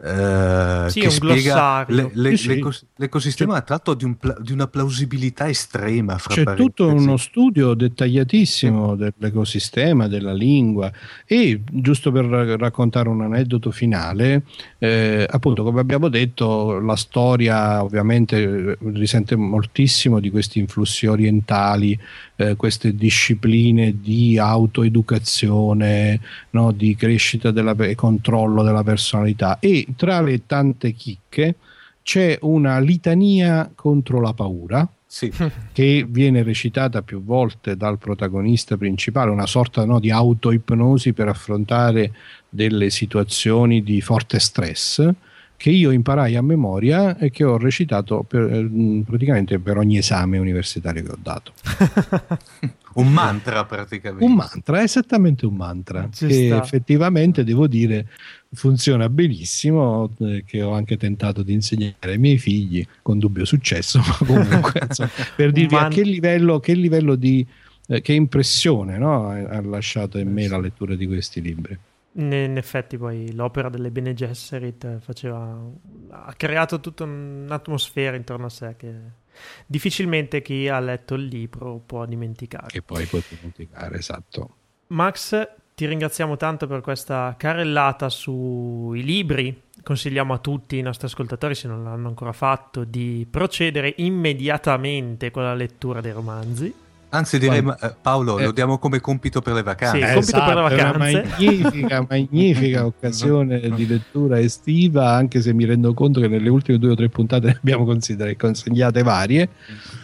[0.04, 2.86] eh, sì, che spiega le, le, sì, sì.
[2.96, 6.16] l'ecosistema c'è, tratto di, un, di, una plausibilità estrema.
[6.16, 10.90] c'è tutto uno studio dettagliatissimo dell'ecosistema, della lingua
[11.24, 14.42] e giusto per raccontare un aneddoto finale,
[14.78, 21.96] eh, appunto come abbiamo detto la storia ovviamente risente moltissimo di questi influssi orientali,
[22.34, 26.18] eh, queste discipline di autoeducazione,
[26.50, 31.56] no, di crescita e controllo della personalità e tra le tante chicche
[32.02, 34.88] c'è una litania contro la paura.
[35.06, 35.30] Sì.
[35.72, 42.12] che viene recitata più volte dal protagonista principale, una sorta no, di autoipnosi per affrontare
[42.48, 45.10] delle situazioni di forte stress
[45.62, 50.38] che io imparai a memoria e che ho recitato per, eh, praticamente per ogni esame
[50.38, 51.52] universitario che ho dato.
[52.94, 54.24] un mantra praticamente.
[54.24, 56.60] Un mantra, esattamente un mantra, Ci che sta.
[56.60, 58.08] effettivamente devo dire
[58.52, 63.98] funziona benissimo, eh, che ho anche tentato di insegnare ai miei figli con dubbio successo,
[64.04, 67.46] ma comunque insomma, per dirvi Man- a che livello, che livello di
[67.88, 71.78] eh, che impressione no, ha lasciato in me la lettura di questi libri.
[72.14, 75.58] In effetti poi l'opera delle Bene Gesserit faceva,
[76.10, 78.92] ha creato tutta un'atmosfera intorno a sé che
[79.66, 82.66] difficilmente chi ha letto il libro può dimenticare.
[82.68, 84.56] Che poi può dimenticare, esatto.
[84.88, 85.48] Max,
[85.82, 89.62] ti ringraziamo tanto per questa carrellata sui libri.
[89.82, 95.42] Consigliamo a tutti i nostri ascoltatori, se non l'hanno ancora fatto, di procedere immediatamente con
[95.42, 96.72] la lettura dei romanzi.
[97.14, 97.84] Anzi, direi Quando...
[97.84, 98.44] Eh, Paolo, eh.
[98.46, 99.96] lo diamo come compito per le vacanze.
[99.98, 101.18] Sì, compito esatto, per le esatto, vacanze.
[101.18, 106.78] Una magnifica, magnifica occasione di lettura estiva, anche se mi rendo conto che nelle ultime
[106.78, 109.48] due o tre puntate ne abbiamo consegnate varie,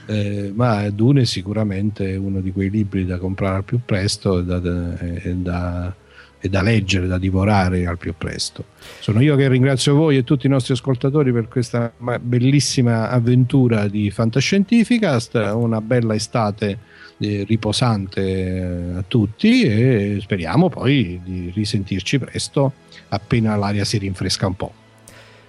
[0.05, 4.45] eh, ma Dune è sicuramente uno di quei libri da comprare al più presto e
[4.45, 5.95] da, e da,
[6.39, 8.65] e da leggere, da divorare al più presto.
[9.01, 11.91] Sono io che ringrazio voi e tutti i nostri ascoltatori per questa
[12.21, 21.21] bellissima avventura di Fantascientificast, una bella estate eh, riposante eh, a tutti e speriamo poi
[21.23, 22.73] di risentirci presto
[23.09, 24.73] appena l'aria si rinfresca un po'.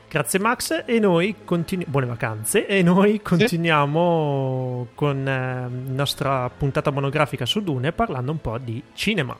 [0.10, 4.96] Grazie Max e noi continuiamo, buone vacanze e noi continuiamo sì.
[4.96, 9.38] con la eh, nostra puntata monografica su Dune parlando un po' di cinema.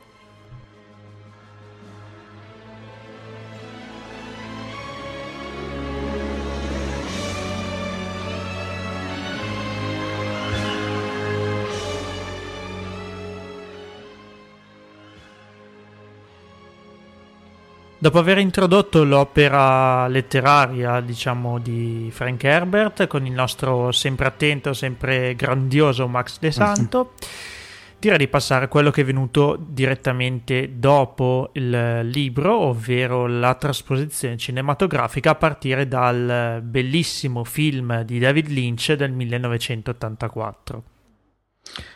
[18.02, 25.34] Dopo aver introdotto l'opera letteraria, diciamo, di Frank Herbert con il nostro sempre attento, sempre
[25.34, 27.12] grandioso Max De Santo,
[27.98, 34.38] direi di passare a quello che è venuto direttamente dopo il libro, ovvero la trasposizione
[34.38, 40.82] cinematografica a partire dal bellissimo film di David Lynch del 1984.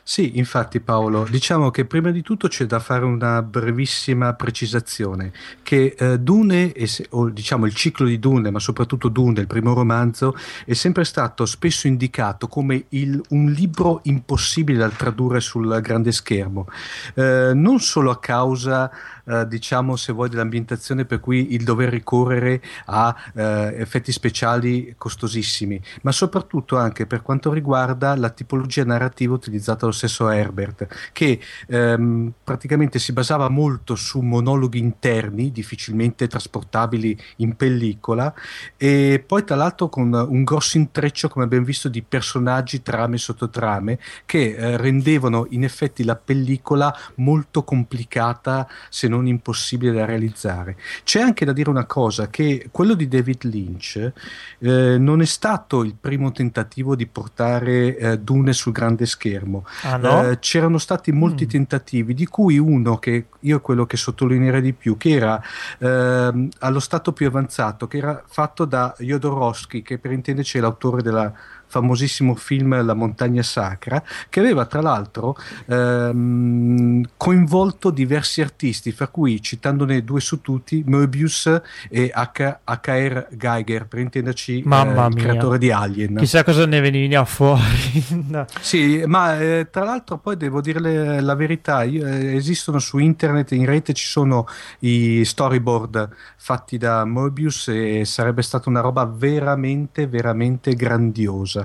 [0.06, 5.32] Sì, infatti Paolo, diciamo che prima di tutto c'è da fare una brevissima precisazione,
[5.62, 9.72] che eh, Dune, se, o diciamo il ciclo di Dune, ma soprattutto Dune, il primo
[9.72, 16.12] romanzo, è sempre stato spesso indicato come il, un libro impossibile da tradurre sul grande
[16.12, 16.68] schermo,
[17.14, 18.90] eh, non solo a causa
[19.26, 25.80] eh, diciamo se vuoi dell'ambientazione per cui il dover ricorrere a eh, effetti speciali costosissimi
[26.02, 32.32] ma soprattutto anche per quanto riguarda la tipologia narrativa utilizzata dallo stesso Herbert che ehm,
[32.42, 38.32] praticamente si basava molto su monologhi interni difficilmente trasportabili in pellicola
[38.76, 43.98] e poi tra l'altro con un grosso intreccio come abbiamo visto di personaggi trame sottotrame
[44.26, 50.76] che eh, rendevano in effetti la pellicola molto complicata se non non impossibile da realizzare.
[51.04, 54.12] C'è anche da dire una cosa, che quello di David Lynch
[54.58, 59.64] eh, non è stato il primo tentativo di portare eh, Dune sul grande schermo.
[59.82, 60.30] Ah, no?
[60.30, 61.48] Eh, c'erano stati molti mm.
[61.48, 65.42] tentativi, di cui uno che io quello che sottolineerei di più, che era
[65.78, 71.02] ehm, allo stato più avanzato, che era fatto da Jodorowsky, che per intenderci è l'autore
[71.02, 71.32] della
[71.74, 79.42] famosissimo film La montagna sacra, che aveva tra l'altro ehm, coinvolto diversi artisti, fra cui
[79.42, 81.60] citandone due su tutti, Möbius
[81.90, 83.26] e H- H.R.
[83.32, 86.16] Geiger, per intenderci eh, il creatore di Alien.
[86.18, 88.04] Chissà cosa ne veniva fuori.
[88.30, 88.46] no.
[88.60, 93.50] Sì, ma eh, tra l'altro poi devo dire la verità, io, eh, esistono su internet,
[93.50, 94.46] in rete ci sono
[94.80, 101.63] i storyboard fatti da Möbius e sarebbe stata una roba veramente, veramente grandiosa.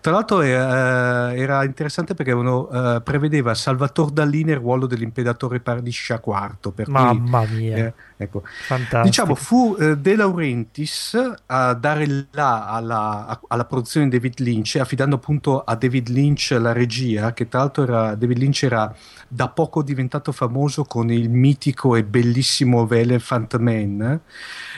[0.00, 5.60] Tra l'altro era, eh, era interessante perché uno, uh, prevedeva Salvatore Dalì nel ruolo dell'impedatore
[5.60, 6.86] Pariscia IV.
[6.86, 8.42] Mamma cui, mia, eh, ecco.
[9.02, 14.76] Diciamo, fu uh, De Laurentiis a dare là alla, a, alla, produzione di David Lynch,
[14.76, 18.94] affidando appunto a David Lynch la regia, che tra l'altro era, David Lynch era
[19.28, 24.20] da poco diventato famoso con il mitico e bellissimo The Elephant Man.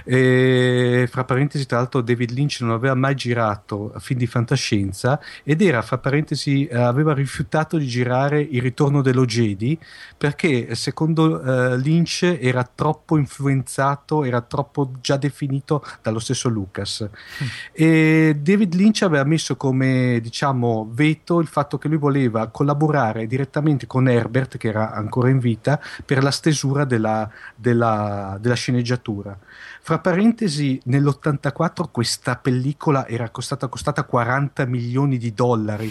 [0.05, 5.63] E, fra parentesi, tra l'altro, David Lynch non aveva mai girato film di fantascienza ed
[5.63, 9.79] era, fra parentesi, eh, aveva rifiutato di girare Il ritorno dello Jedi
[10.17, 17.09] perché, secondo uh, Lynch, era troppo influenzato, era troppo già definito dallo stesso Lucas.
[17.09, 17.47] Mm.
[17.73, 23.87] E David Lynch aveva messo come, diciamo, veto il fatto che lui voleva collaborare direttamente
[23.87, 29.39] con Herbert, che era ancora in vita, per la stesura della, della, della sceneggiatura.
[29.83, 35.91] Fra parentesi, nell'84 questa pellicola era costata, costata 40 milioni di dollari,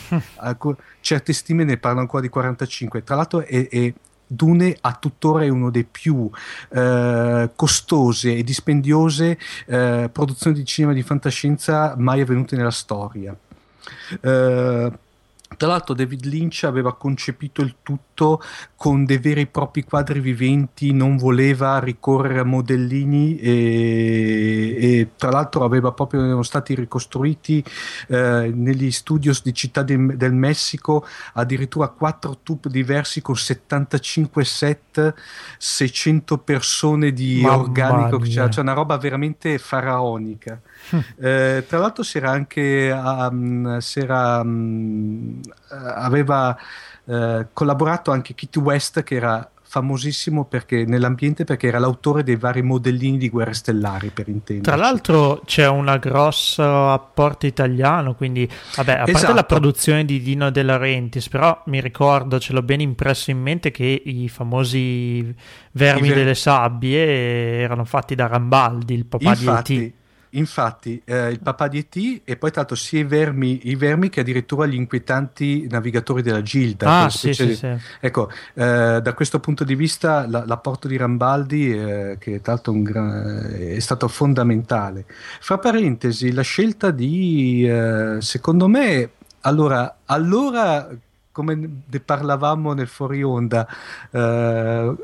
[0.99, 3.03] certe stime ne parlano ancora di 45.
[3.03, 3.93] Tra l'altro è, è
[4.31, 6.29] Dune a tuttora è uno dei più
[6.69, 13.35] eh, costose e dispendiose eh, produzioni di cinema di fantascienza mai avvenute nella storia.
[14.21, 14.91] Eh,
[15.59, 18.41] tra l'altro David Lynch aveva concepito il tutto
[18.77, 25.31] con dei veri e propri quadri viventi, non voleva ricorrere a modellini e, e tra
[25.31, 27.61] l'altro aveva proprio, erano stati ricostruiti
[28.07, 35.13] eh, negli studios di Città de, del Messico addirittura quattro tube diversi con 75 set,
[35.57, 40.61] 600 persone di Mamma organico, cioè, cioè una roba veramente faraonica.
[41.19, 46.57] eh, tra l'altro si era anche um, si era, um, aveva
[47.05, 52.63] uh, collaborato anche Kit West che era famosissimo perché, nell'ambiente perché era l'autore dei vari
[52.63, 54.75] modellini di guerre stellari per intendere.
[54.75, 59.11] Tra l'altro c'è un grosso apporto italiano, quindi vabbè, a esatto.
[59.11, 63.39] parte la produzione di Dino De Laurentiis, però mi ricordo, ce l'ho ben impresso in
[63.39, 65.35] mente che i famosi
[65.73, 69.93] vermi I ver- delle sabbie erano fatti da Rambaldi, il papà Infatti, di E.T.
[70.31, 72.21] Infatti, eh, il papà di E.T.
[72.23, 76.43] e poi tra l'altro sia i vermi, i vermi che addirittura gli inquietanti navigatori della
[76.43, 77.03] Gilda.
[77.03, 77.67] Ah, sì, sì, sì.
[77.99, 82.73] Ecco, eh, da questo punto di vista la, l'apporto di Rambaldi, eh, che tra l'altro
[82.81, 85.05] gran, è stato fondamentale.
[85.39, 89.09] Fra parentesi, la scelta di, eh, secondo me,
[89.41, 90.89] allora, allora
[91.31, 93.67] come ne parlavamo nel fuori onda,
[94.11, 94.95] eh,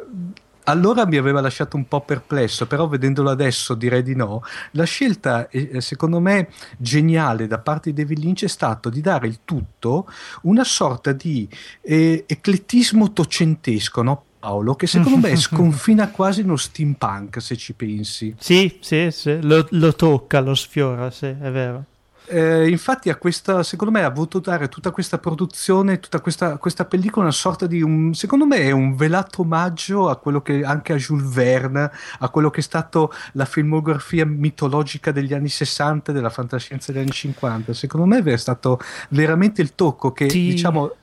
[0.65, 4.43] allora mi aveva lasciato un po' perplesso, però vedendolo adesso direi di no.
[4.71, 5.49] La scelta,
[5.79, 10.07] secondo me, geniale da parte di David Lynch è stato di dare il tutto
[10.43, 11.47] una sorta di
[11.81, 14.23] eh, eclettismo tocentesco, no?
[14.45, 18.35] Paolo, che secondo me sconfina quasi uno steampunk se ci pensi.
[18.37, 19.39] Sì, sì, sì.
[19.41, 21.85] Lo, lo tocca, lo sfiora, sì, è vero.
[22.27, 26.85] Eh, infatti, a questa, secondo me, ha voluto dare tutta questa produzione, tutta questa, questa,
[26.85, 30.93] pellicola, una sorta di un, secondo me, è un velato omaggio a quello che anche
[30.93, 36.29] a Jules Verne, a quello che è stato la filmografia mitologica degli anni 60 della
[36.29, 37.73] fantascienza degli anni 50.
[37.73, 40.49] Secondo me è stato veramente il tocco che, Ti...
[40.49, 40.95] diciamo,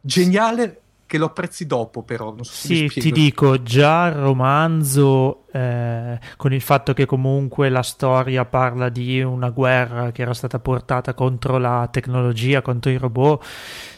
[0.00, 0.80] geniale
[1.14, 2.34] che lo apprezzi dopo, però.
[2.38, 8.44] So sì, ti dico, già il romanzo, eh, con il fatto che comunque la storia
[8.44, 13.44] parla di una guerra che era stata portata contro la tecnologia, contro i robot,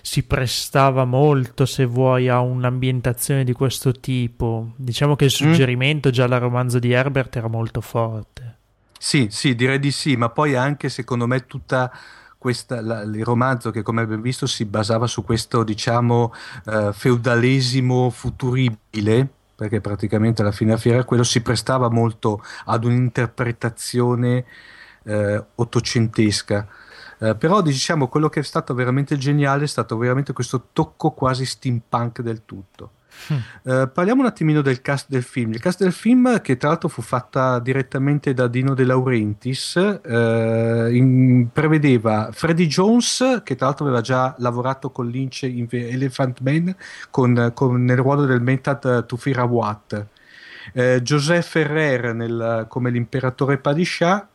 [0.02, 4.72] si prestava molto, se vuoi, a un'ambientazione di questo tipo.
[4.76, 5.48] Diciamo che il mm.
[5.48, 6.12] suggerimento mm.
[6.12, 8.56] già dal romanzo di Herbert era molto forte.
[8.98, 11.90] Sì, sì, direi di sì, ma poi anche secondo me tutta
[12.46, 16.32] questa, la, il romanzo che come abbiamo visto si basava su questo diciamo
[16.66, 24.44] uh, feudalesimo futuribile perché praticamente alla fine a fiera quello si prestava molto ad un'interpretazione
[25.02, 26.68] uh, ottocentesca.
[27.18, 31.44] Uh, però diciamo quello che è stato veramente geniale è stato veramente questo tocco quasi
[31.44, 32.90] steampunk del tutto
[33.28, 35.52] Uh, parliamo un attimino del cast del film.
[35.52, 40.88] Il cast del film, che tra l'altro fu fatta direttamente da Dino De Laurentiis, uh,
[40.90, 46.74] in, prevedeva Freddie Jones, che tra l'altro aveva già lavorato con Lynch in Elephant Man,
[47.10, 50.06] con, con, nel ruolo del Mentat Tufira Watt.
[50.74, 54.28] Uh, José Ferrer nel, come l'imperatore Padishah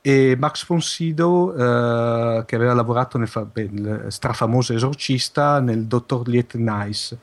[0.00, 3.30] e Max von Sydow uh, che aveva lavorato nel,
[3.70, 7.18] nel strafamoso esorcista nel Dottor Liet Nice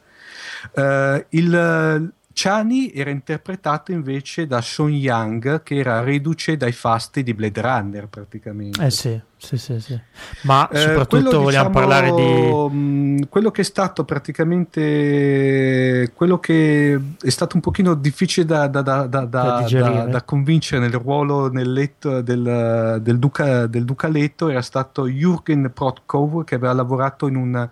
[0.71, 7.35] Uh, il Chani era interpretato invece da Sean Young, che era reduce dai fasti di
[7.35, 8.83] Blade Runner praticamente.
[8.83, 9.79] Eh sì, sì, sì.
[9.79, 10.01] sì.
[10.41, 12.49] Ma eh, soprattutto quello, vogliamo diciamo, parlare di...
[12.75, 16.09] Mm, quello che è stato praticamente...
[16.15, 21.71] Quello che è stato un pochino difficile da, da, da, da convincere nel ruolo nel
[21.71, 27.69] letto del, del, duca, del ducaletto era stato Jürgen Protkov, che aveva lavorato in un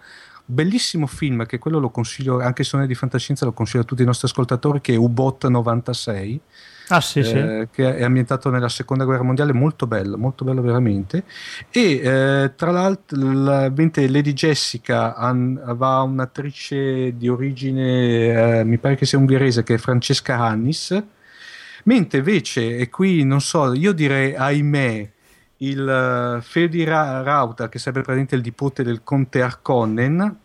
[0.51, 3.85] bellissimo film che quello lo consiglio anche se non è di fantascienza lo consiglio a
[3.85, 6.41] tutti i nostri ascoltatori che è U-Bot 96
[6.91, 7.67] Ah, sì, eh, sì.
[7.71, 11.23] che è ambientato nella seconda guerra mondiale, molto bello, molto bello veramente.
[11.69, 19.05] E eh, tra l'altro, la, Lady Jessica ha un'attrice di origine, eh, mi pare che
[19.05, 21.01] sia ungherese, che è Francesca Hannis,
[21.85, 25.11] mentre invece, e qui non so, io direi ahimè,
[25.57, 30.39] il uh, Fedi Ra- Rauta, che sarebbe praticamente il nipote del conte Arconnen,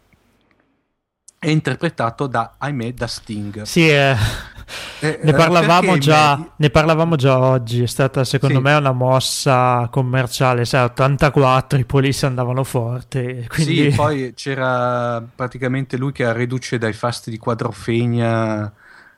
[1.47, 3.63] è interpretato da, ahimè, da Sting.
[3.63, 4.17] Sì, eh,
[4.99, 8.63] eh, ne, parlavamo già, ne, parlavamo già, oggi, è stata secondo sì.
[8.63, 13.47] me una mossa commerciale, sai, 84 i polizzi andavano forte.
[13.47, 13.93] Quindi...
[13.93, 18.73] Sì, poi c'era praticamente lui che era reduce dai fasti di Quadrofenia,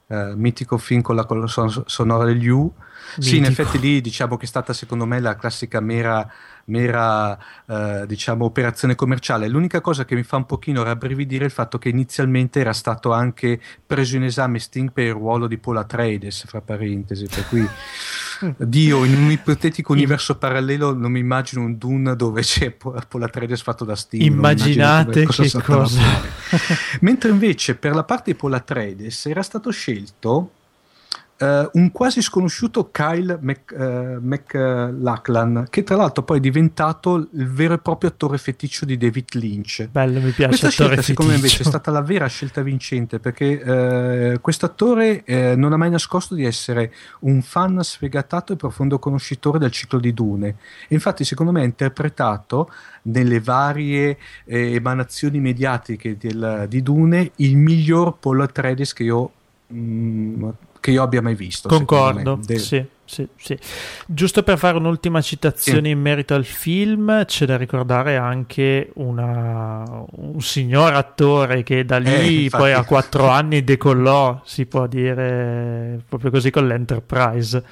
[0.07, 2.71] eh, mitico film con la colonna sonora degli U,
[3.19, 6.31] sì, in effetti lì diciamo che è stata secondo me la classica mera,
[6.69, 9.49] mera eh, diciamo, operazione commerciale.
[9.49, 13.13] L'unica cosa che mi fa un pochino rabbrividire è il fatto che inizialmente era stato
[13.13, 17.69] anche preso in esame Sting per il ruolo di Paul Atreides, fra parentesi, per cui
[18.57, 23.63] Dio, in un ipotetico universo parallelo non mi immagino un Dune dove c'è Paul Atreides
[23.63, 24.23] fatto da Sting.
[24.23, 26.01] Immaginate cosa che cosa.
[27.01, 30.53] Mentre invece per la parte di Paul Atreides era stato scelto
[31.41, 37.49] Uh, un quasi sconosciuto Kyle Mc, uh, McLachlan, che tra l'altro poi è diventato il
[37.49, 39.89] vero e proprio attore feticcio di David Lynch.
[39.89, 40.49] Bello, mi piace.
[40.49, 45.23] Questa scelta, secondo me, invece è stata la vera scelta vincente perché uh, questo attore
[45.57, 50.13] non ha mai nascosto di essere un fan sfegatato e profondo conoscitore del ciclo di
[50.13, 50.49] Dune.
[50.89, 52.69] E infatti, secondo me, ha interpretato
[53.03, 59.31] nelle varie eh, emanazioni mediatiche del, di Dune il miglior Paul Atreides che io
[59.69, 60.49] mh, mm,
[60.81, 61.69] che io abbia mai visto.
[61.69, 63.59] Concordo, sì, sì, sì.
[64.07, 70.41] Giusto per fare un'ultima citazione in merito al film, c'è da ricordare anche una, un
[70.41, 76.31] signor attore che da lì eh, poi a quattro anni decollò, si può dire, proprio
[76.31, 77.65] così con l'Enterprise.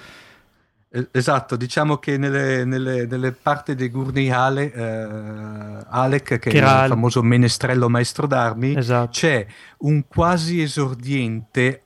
[1.11, 6.84] Esatto, diciamo che nelle, nelle, nelle parti di Gurney Ale, eh, Alec, che, che era
[6.84, 9.11] il famoso menestrello maestro d'armi, esatto.
[9.11, 9.46] c'è
[9.78, 11.82] un quasi esordiente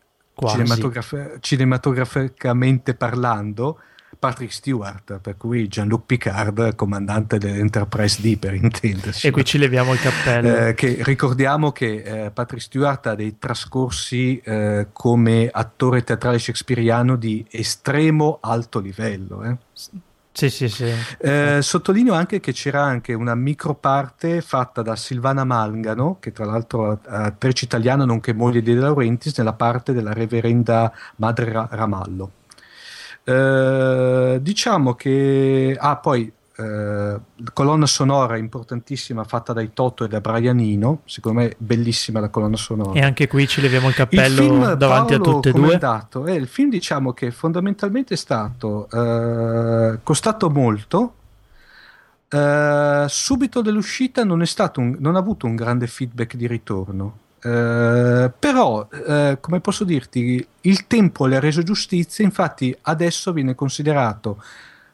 [0.48, 3.78] cinematograf- cinematograficamente parlando,
[4.18, 9.26] Patrick Stewart, per cui Jean-Luc Picard, comandante dell'Enterprise D per intendersi.
[9.26, 10.68] E qui ci leviamo il cappello.
[10.68, 17.16] Eh, che ricordiamo che eh, Patrick Stewart ha dei trascorsi eh, come attore teatrale shakespeariano
[17.16, 19.42] di estremo alto livello.
[19.42, 19.56] Eh.
[20.32, 20.90] Sì, sì, sì.
[21.18, 26.92] Eh, sottolineo anche che c'era anche una microparte fatta da Silvana Mangano, che tra l'altro
[26.92, 32.30] è attrice italiana nonché moglie di De Laurentiis, nella parte della reverenda Madre Ramallo.
[33.24, 35.76] Eh, diciamo che...
[35.78, 37.20] Ah, poi eh,
[37.54, 42.98] colonna sonora importantissima fatta dai Toto e da Brianino, secondo me bellissima la colonna sonora.
[42.98, 45.78] E anche qui ci leviamo il cappello il film, davanti Paolo, a tutte e due.
[45.78, 51.14] Dato, eh, il film diciamo che fondamentalmente è stato eh, costato molto,
[52.32, 57.18] Uh, subito dall'uscita non, un, non, ha avuto un grande feedback di ritorno.
[57.42, 58.86] Uh, però,
[59.40, 64.40] come posso dirti, il tempo le ha reso giustizia, infatti adesso viene considerato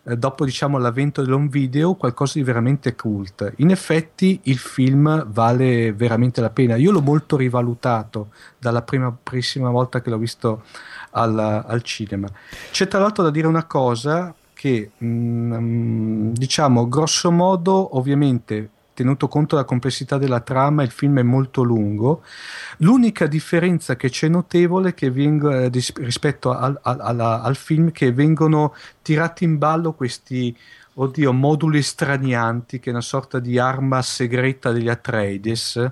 [0.08, 3.54] eh, dopo diciamo l'avvento dell'home video qualcosa di veramente cult.
[3.56, 6.76] In effetti il film vale veramente la pena.
[6.76, 8.28] Io l'ho molto rivalutato
[8.58, 10.62] dalla prima, primissima volta che l'ho visto
[11.10, 12.28] al, al cinema.
[12.70, 19.28] C'è tra l'altro da dire una cosa che mh, mm, diciamo grosso modo ovviamente tenuto
[19.28, 22.22] conto della complessità della trama, il film è molto lungo.
[22.78, 28.74] L'unica differenza che c'è notevole che vengo, eh, rispetto al, al, al, film che vengono
[29.02, 30.56] tirati in ballo questi
[30.94, 35.90] oddio, moduli stranianti, che è una sorta di arma segreta degli Atreides.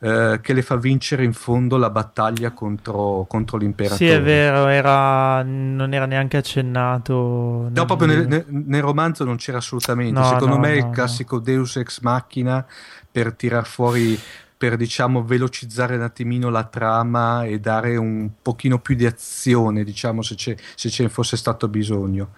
[0.00, 3.98] Eh, che le fa vincere in fondo la battaglia contro, contro l'imperatore.
[3.98, 7.68] Sì, è vero, era, non era neanche accennato.
[7.72, 10.18] No, proprio nel, nel, nel, romanzo non c'era assolutamente.
[10.18, 12.64] No, Secondo no, me no, è il classico Deus ex machina
[13.10, 14.18] per tirar fuori
[14.58, 20.20] per diciamo velocizzare un attimino la trama e dare un pochino più di azione diciamo
[20.20, 22.32] se, se ce ne fosse stato bisogno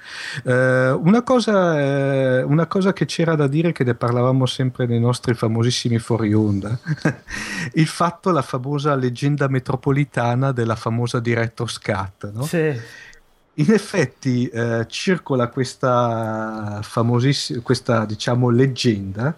[0.44, 5.00] eh, una, cosa, eh, una, cosa, che c'era da dire che ne parlavamo sempre nei
[5.00, 6.78] nostri famosissimi fuori onda
[7.72, 12.42] il fatto la famosa leggenda metropolitana della famosa director's cut no?
[12.42, 13.08] sì
[13.54, 19.34] in effetti eh, circola questa famosissima questa diciamo leggenda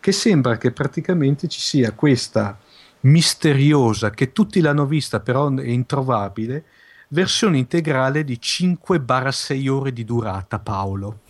[0.00, 2.58] che sembra che praticamente ci sia questa
[3.00, 6.64] misteriosa, che tutti l'hanno vista però è introvabile,
[7.08, 11.20] versione integrale di 5-6 ore di durata, Paolo.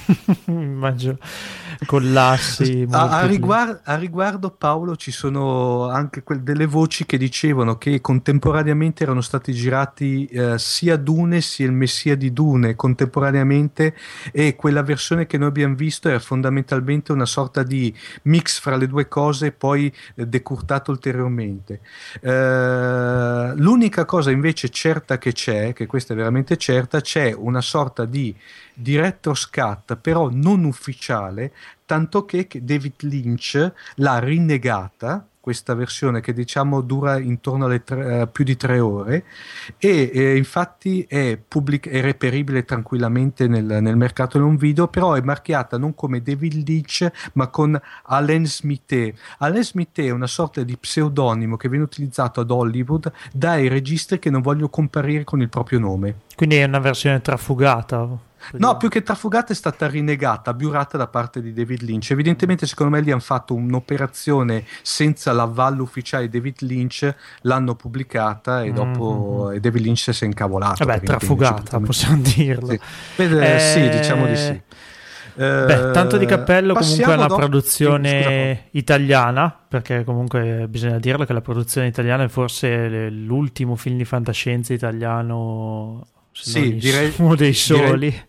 [0.46, 1.18] Immagino
[1.84, 2.86] collassi.
[2.90, 8.00] A, a, riguardo, a, riguardo, Paolo, ci sono anche que- delle voci che dicevano che
[8.00, 13.94] contemporaneamente erano stati girati eh, sia Dune sia il Messia di Dune contemporaneamente
[14.32, 18.86] e quella versione che noi abbiamo visto era fondamentalmente una sorta di mix fra le
[18.86, 21.80] due cose poi eh, decurtato ulteriormente.
[22.20, 27.60] Eh, l'unica cosa invece certa che che c'è, che questa è veramente certa, c'è una
[27.60, 28.34] sorta di
[28.76, 31.52] director's cut, però non ufficiale,
[31.84, 38.28] tanto che David Lynch l'ha rinnegata questa versione che diciamo dura intorno alle tre, uh,
[38.32, 39.22] più di tre ore
[39.78, 45.20] e eh, infatti è, pubblic- è, reperibile tranquillamente nel, nel mercato non video però è
[45.20, 50.76] marchiata non come David Lynch ma con Alain Smith Alain Smith è una sorta di
[50.76, 55.78] pseudonimo che viene utilizzato ad Hollywood dai registi che non vogliono comparire con il proprio
[55.78, 56.22] nome.
[56.34, 58.18] Quindi è una versione trafugata
[58.52, 62.10] No, più che trafugata è stata rinnegata, abiurata da parte di David Lynch.
[62.10, 68.62] Evidentemente, secondo me, gli hanno fatto un'operazione senza l'avallo ufficiale di David Lynch, l'hanno pubblicata
[68.62, 69.58] e dopo mm-hmm.
[69.58, 70.84] David Lynch si è incavolato.
[70.84, 72.68] Vabbè, trafugata, possiamo dirlo.
[72.68, 73.58] Sì, eh...
[73.58, 74.62] sì diciamo di sì.
[75.36, 77.36] Beh, tanto di cappello comunque è una dopo...
[77.36, 83.98] produzione sì, italiana, perché comunque bisogna dirlo che la produzione italiana è forse l'ultimo film
[83.98, 88.08] di fantascienza italiano, sì, direi, uno dei soli.
[88.08, 88.25] Direi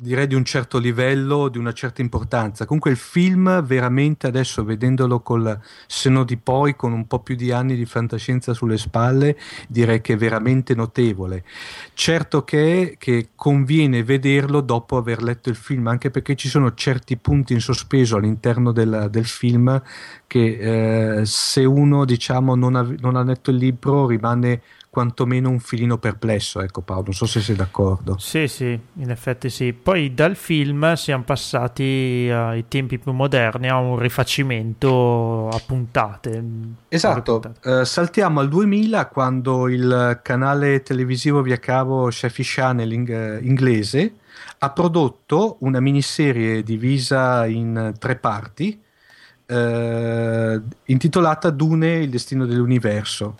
[0.00, 2.66] direi di un certo livello, di una certa importanza.
[2.66, 7.50] Comunque il film veramente adesso vedendolo col seno di poi, con un po' più di
[7.50, 9.36] anni di fantascienza sulle spalle,
[9.66, 11.42] direi che è veramente notevole.
[11.94, 17.16] Certo che, che conviene vederlo dopo aver letto il film, anche perché ci sono certi
[17.16, 19.82] punti in sospeso all'interno del, del film
[20.28, 25.60] che eh, se uno diciamo non ha, non ha letto il libro rimane quantomeno un
[25.60, 28.16] filino perplesso, ecco Paolo, non so se sei d'accordo.
[28.18, 29.72] Sì, sì, in effetti sì.
[29.72, 36.44] Poi dal film siamo passati ai tempi più moderni a un rifacimento a puntate.
[36.88, 37.54] Esatto.
[37.62, 44.14] Eh, saltiamo al 2000 quando il canale televisivo via cavo Chef Channel in, eh, inglese
[44.58, 48.80] ha prodotto una miniserie divisa in tre parti
[49.46, 53.36] eh, intitolata Dune, il destino dell'universo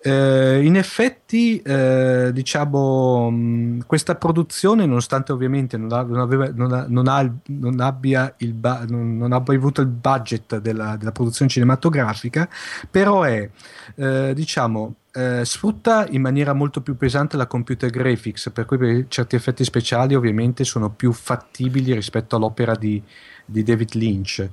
[0.00, 6.72] eh, in effetti, eh, diciamo, mh, questa produzione, nonostante ovviamente non, ha, non, aveva, non,
[6.72, 8.84] ha, non, ha, abbia, il ba-
[9.32, 12.48] abbia avuto il budget della, della, produzione cinematografica,
[12.88, 13.50] però è,
[13.96, 19.34] eh, diciamo, eh, sfrutta in maniera molto più pesante la computer graphics, per cui certi
[19.34, 23.02] effetti speciali ovviamente sono più fattibili rispetto all'opera di,
[23.44, 24.48] di David Lynch.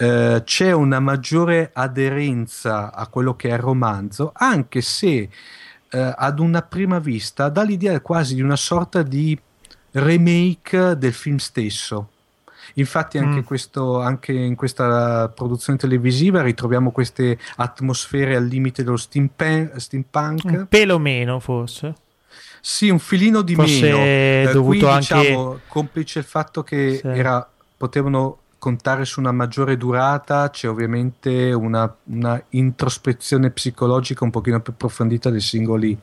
[0.00, 5.28] Eh, c'è una maggiore aderenza a quello che è il romanzo, anche se
[5.90, 9.36] eh, ad una prima vista dà l'idea quasi di una sorta di
[9.92, 12.10] remake del film stesso.
[12.74, 13.44] Infatti anche, mm.
[13.44, 19.80] questo, anche, in questa produzione televisiva ritroviamo queste atmosfere al limite dello steampunk.
[19.80, 20.44] steampunk.
[20.44, 21.94] Un pelo meno forse.
[22.60, 23.98] Sì, un filino di forse meno.
[23.98, 25.18] Eh, dovuto qui, anche...
[25.18, 27.06] diciamo, complice il fatto che sì.
[27.08, 34.60] era, potevano contare su una maggiore durata c'è ovviamente una, una introspezione psicologica un pochino
[34.60, 35.98] più approfondita dei singoli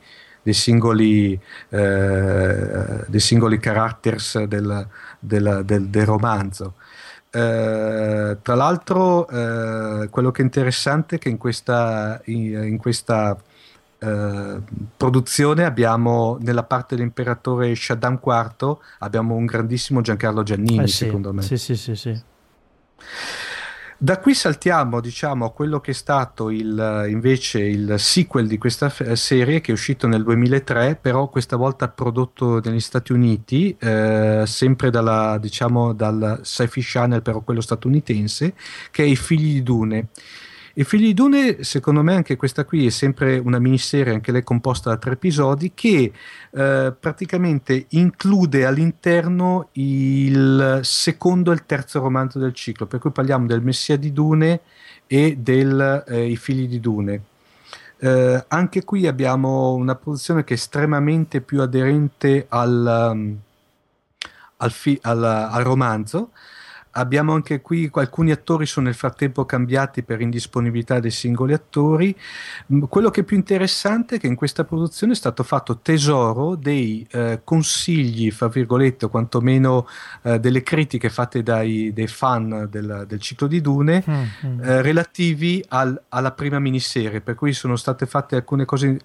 [0.46, 1.38] dei singoli,
[1.70, 4.86] eh, dei singoli characters del,
[5.18, 6.74] del, del, del romanzo.
[7.32, 13.36] Eh, tra l'altro, eh, quello che è interessante è che in questa, in, in questa
[13.98, 14.60] eh,
[14.96, 21.32] produzione abbiamo nella parte dell'imperatore Shaddam IV abbiamo un grandissimo Giancarlo Giannini, eh sì, secondo
[21.32, 21.42] me.
[21.42, 22.22] Sì, sì, sì, sì.
[23.98, 28.90] Da qui saltiamo diciamo, a quello che è stato il, invece il sequel di questa
[28.90, 34.42] f- serie che è uscito nel 2003, però questa volta prodotto negli Stati Uniti, eh,
[34.44, 38.52] sempre dalla, diciamo, dal Sci-Fi Channel, però quello statunitense,
[38.90, 40.08] che è I figli di Dune.
[40.78, 44.44] I figli di Dune, secondo me, anche questa qui è sempre una miniserie, anche lei
[44.44, 46.12] composta da tre episodi, che
[46.50, 53.46] eh, praticamente include all'interno il secondo e il terzo romanzo del ciclo, per cui parliamo
[53.46, 54.60] del Messia di Dune
[55.06, 57.22] e dei eh, figli di Dune.
[57.96, 63.36] Eh, anche qui abbiamo una produzione che è estremamente più aderente al, um,
[64.58, 66.32] al, fi- al, al romanzo
[66.96, 72.14] abbiamo anche qui alcuni attori sono nel frattempo cambiati per indisponibilità dei singoli attori.
[72.72, 76.54] Mm, quello che è più interessante è che in questa produzione è stato fatto tesoro
[76.54, 79.86] dei eh, consigli, fra virgolette, o quantomeno
[80.22, 84.60] eh, delle critiche fatte dai, dai fan del, del, ciclo di Dune mm-hmm.
[84.60, 88.98] eh, relativi al, alla prima miniserie, per cui sono state fatte alcune cose,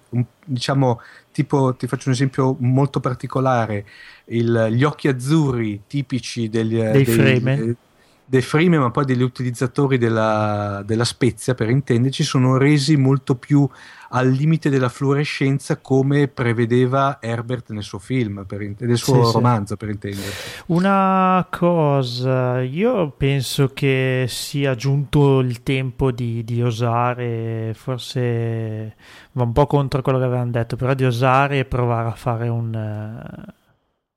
[0.44, 1.00] diciamo,
[1.32, 3.84] tipo, ti faccio un esempio molto particolare,
[4.26, 7.76] il, gli occhi azzurri tipici degli, dei, dei frame.
[8.24, 13.68] Dei frame, ma poi degli utilizzatori della, della spezia, per intenderci, sono resi molto più
[14.14, 19.74] al limite della fluorescenza come prevedeva Herbert nel suo film, per, nel suo sì, romanzo
[19.74, 19.76] sì.
[19.76, 20.62] per intenderci.
[20.66, 28.96] Una cosa, io penso che sia giunto il tempo di, di osare, forse
[29.32, 32.48] va un po' contro quello che avevano detto, però di osare e provare a fare
[32.48, 33.52] un, uh,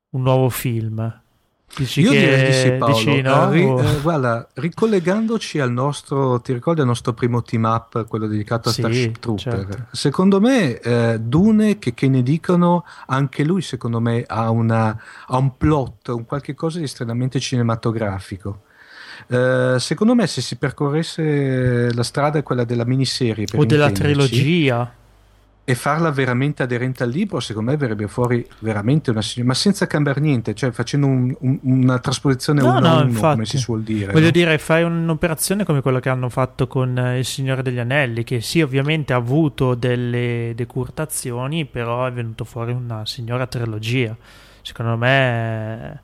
[0.10, 1.24] un nuovo film.
[1.78, 2.94] Dici Io direi di sì, Paolo.
[2.96, 3.50] Dici no?
[3.50, 8.70] ri, eh, guarda, ricollegandoci al nostro, ti ricordi al nostro primo team up, quello dedicato
[8.70, 9.54] a sì, Starship Trooper?
[9.54, 9.86] Certo.
[9.92, 14.98] Secondo me, eh, Dune, che, che, ne dicono, anche lui secondo me ha, una,
[15.28, 18.62] ha un plot, un qualche cosa di estremamente cinematografico.
[19.28, 24.94] Uh, secondo me se si percorresse la strada è quella della miniserie o della trilogia
[25.68, 30.22] e farla veramente aderente al libro, secondo me verrebbe fuori veramente una ma senza cambiare
[30.22, 34.12] niente, cioè facendo un, un, una trasposizione no, uno no, uno, come si suol dire.
[34.12, 34.32] Voglio no?
[34.32, 38.42] dire, fai un'operazione come quella che hanno fatto con uh, Il Signore degli Anelli, che
[38.42, 44.16] sì, ovviamente ha avuto delle decurtazioni, però è venuto fuori una signora trilogia.
[44.62, 46.02] Secondo me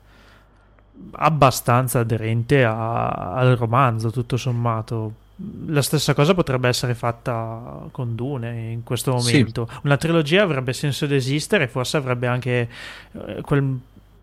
[1.12, 5.20] abbastanza aderente a, al romanzo, tutto sommato
[5.66, 9.68] la stessa cosa potrebbe essere fatta con Dune in questo momento.
[9.70, 9.78] Sì.
[9.84, 12.68] Una trilogia avrebbe senso di esistere, forse avrebbe anche
[13.12, 13.78] eh, quel,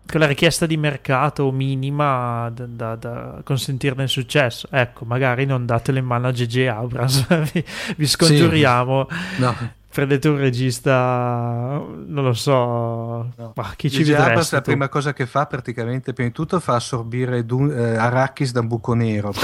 [0.06, 4.68] quella richiesta di mercato minima da, da, da, consentirne il successo.
[4.70, 7.64] Ecco, magari non datelo in mano a GG Abrams, vi,
[7.96, 9.08] vi scongiuriamo.
[9.08, 9.40] Sì.
[9.40, 12.52] No prendete un regista, non lo so,
[13.36, 13.52] no.
[13.54, 14.40] ma chi ci vedrà?
[14.50, 18.60] la prima cosa che fa praticamente, prima di tutto, fa assorbire du- eh, Arrakis da
[18.60, 19.32] un buco nero.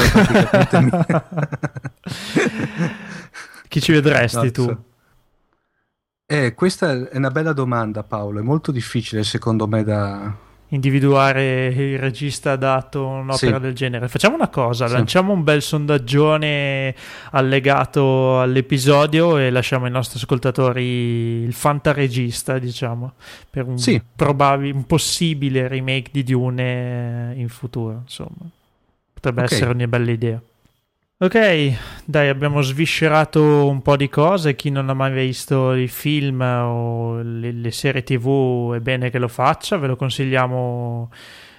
[3.68, 4.62] chi ci vedresti no, tu?
[4.62, 4.84] So.
[6.26, 10.34] Eh, questa è una bella domanda Paolo, è molto difficile secondo me da,
[10.68, 13.62] individuare il regista adatto a un'opera sì.
[13.62, 14.08] del genere.
[14.08, 14.94] Facciamo una cosa, sì.
[14.94, 16.94] lanciamo un bel sondaggione
[17.30, 23.12] allegato all'episodio e lasciamo ai nostri ascoltatori il fantaregista, diciamo,
[23.48, 24.00] per un, sì.
[24.14, 28.50] probabile, un possibile remake di Dune in futuro, insomma.
[29.12, 29.56] Potrebbe okay.
[29.56, 30.40] essere una bella idea.
[31.18, 31.34] Ok,
[32.04, 34.54] dai, abbiamo sviscerato un po' di cose.
[34.54, 39.18] Chi non ha mai visto i film o le, le serie TV è bene che
[39.18, 41.10] lo faccia, ve lo consigliamo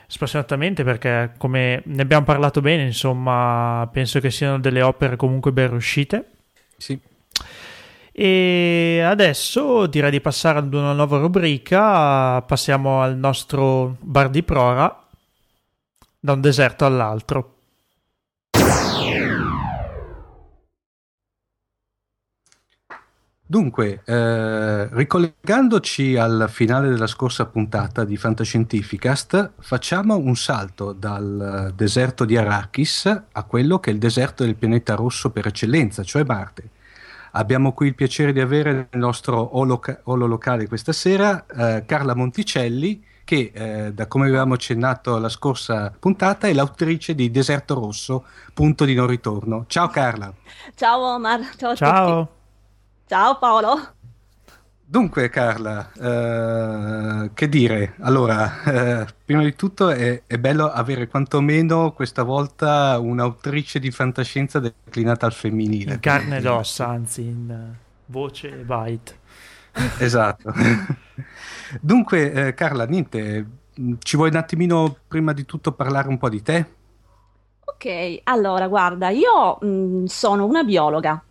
[0.06, 5.72] spassionatamente perché, come ne abbiamo parlato bene, insomma, penso che siano delle opere comunque ben
[5.72, 6.32] riuscite.
[6.78, 7.00] Sì.
[8.12, 12.44] E adesso direi di passare ad una nuova rubrica.
[12.44, 15.04] Passiamo al nostro bar di prora
[16.20, 17.57] da un deserto all'altro.
[23.50, 32.26] Dunque, eh, ricollegandoci al finale della scorsa puntata di Fantascientificast, facciamo un salto dal deserto
[32.26, 36.72] di Arrakis a quello che è il deserto del pianeta rosso per eccellenza, cioè Marte.
[37.32, 42.16] Abbiamo qui il piacere di avere nel nostro olo, olo locale questa sera eh, Carla
[42.16, 48.26] Monticelli, che eh, da come avevamo accennato la scorsa puntata è l'autrice di Deserto Rosso,
[48.54, 49.64] punto di non ritorno.
[49.68, 50.34] Ciao Carla.
[50.76, 52.20] Ciao Omar, ciao a ciao.
[52.26, 52.37] tutti.
[53.10, 53.94] Ciao Paolo.
[54.84, 57.96] Dunque Carla, eh, che dire?
[58.02, 64.60] Allora, eh, prima di tutto è, è, bello avere quantomeno questa volta un'autrice di fantascienza
[64.60, 65.94] declinata al femminile.
[65.94, 67.76] In carne ed ossa, anzi, in
[68.08, 69.20] voce e byte.
[70.00, 70.52] Esatto.
[71.80, 73.46] Dunque eh, Carla, niente,
[74.00, 76.66] ci vuoi un attimino prima di tutto parlare un po' di te?
[77.64, 81.24] Ok, allora guarda, io mh, mm, sono una biologa,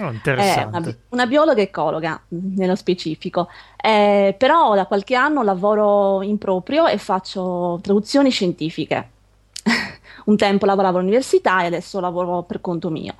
[0.00, 0.78] Oh, interessante.
[0.78, 6.98] Una, una, biologa ecologa nello specifico, eh, però da qualche anno lavoro in proprio e
[6.98, 9.10] faccio traduzioni scientifiche.
[10.26, 13.14] Un tempo lavoravo all'università e adesso lavoro per conto mio.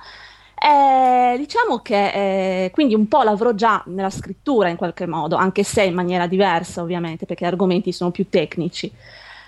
[0.57, 5.63] Eh, diciamo che eh, quindi un po' lavoro già nella scrittura in qualche modo, anche
[5.63, 8.91] se in maniera diversa ovviamente, perché gli argomenti sono più tecnici.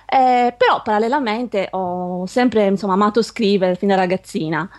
[0.09, 4.69] Eh, però parallelamente ho sempre insomma, amato scrivere fin da ragazzina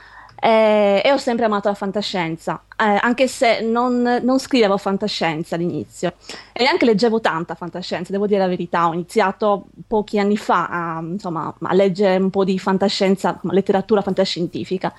[0.40, 6.14] eh, e ho sempre amato la fantascienza, eh, anche se non, non, scrivevo fantascienza all'inizio
[6.52, 11.00] e neanche leggevo tanta fantascienza, devo dire la verità, ho iniziato pochi anni fa a,
[11.00, 14.94] insomma, a leggere un po' di fantascienza, letteratura fantascientifica.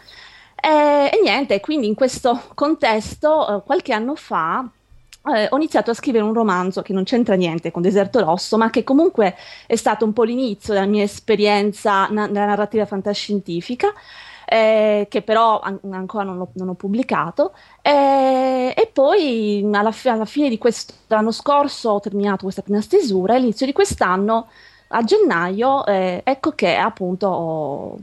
[0.62, 4.68] E, e niente, quindi in questo contesto, eh, qualche anno fa,
[5.34, 8.70] eh, ho iniziato a scrivere un romanzo che non c'entra niente con Deserto Rosso, ma
[8.70, 9.36] che comunque
[9.68, 13.94] è stato un po' l'inizio della mia esperienza na- nella narrativa fantascientifica.
[14.52, 17.54] Eh, che però an- ancora non, non, ho pubblicato.
[17.84, 23.34] Eh, e poi alla, fi- alla fine di quest'anno scorso ho terminato questa prima stesura
[23.34, 24.48] e all'inizio di quest'anno
[24.92, 28.00] a gennaio, eh, ecco che appunto ho,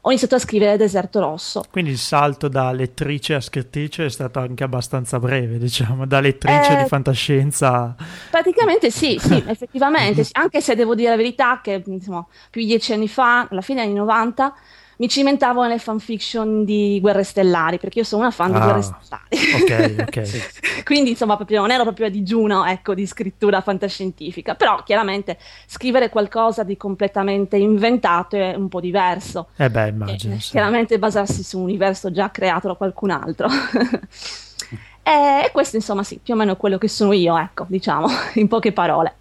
[0.00, 1.62] ho, iniziato a scrivere Deserto Rosso.
[1.70, 6.72] Quindi il salto da lettrice a scrittrice è stato anche abbastanza breve, diciamo, da lettrice
[6.72, 7.94] eh, di fantascienza.
[8.30, 12.92] Praticamente sì, sì, effettivamente, anche se devo dire la verità che insomma, più di dieci
[12.92, 14.54] anni fa, alla fine degli anni 90,
[14.98, 18.82] mi cimentavo nelle fanfiction di Guerre Stellari, perché io sono una fan ah, di Guerre
[18.82, 19.62] Stellari.
[19.62, 20.82] Ok, ok.
[20.84, 26.10] Quindi, insomma, proprio, non ero proprio a digiuno, ecco, di scrittura fantascientifica, però chiaramente scrivere
[26.10, 29.48] qualcosa di completamente inventato è un po' diverso.
[29.56, 30.34] Eh beh, immagino.
[30.34, 30.50] E, sì.
[30.50, 33.48] Chiaramente basarsi su un universo già creato da qualcun altro.
[35.02, 38.72] e questo, insomma, sì, più o meno quello che sono io, ecco, diciamo, in poche
[38.72, 39.16] parole.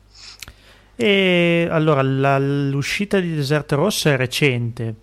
[0.95, 4.93] E allora, la, l'uscita di Deserto Rosso è recente,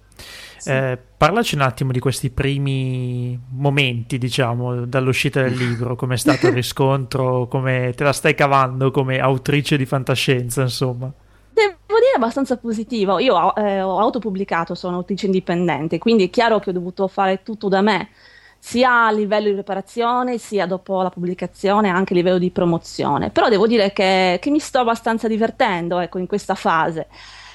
[0.61, 0.71] sì.
[0.71, 6.49] Eh, parlaci un attimo di questi primi momenti, diciamo, dall'uscita del libro, come è stato
[6.49, 11.11] il riscontro, come te la stai cavando come autrice di fantascienza, insomma.
[11.53, 13.19] Devo dire abbastanza positivo.
[13.19, 17.69] Io eh, ho autopubblicato, sono autrice indipendente, quindi è chiaro che ho dovuto fare tutto
[17.69, 18.11] da me,
[18.59, 23.31] sia a livello di preparazione, sia dopo la pubblicazione, anche a livello di promozione.
[23.31, 27.09] Però devo dire che, che mi sto abbastanza divertendo, ecco, in questa fase.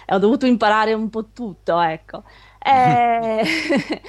[0.08, 2.24] Ho dovuto imparare un po' tutto, ecco.
[2.66, 3.44] Eh,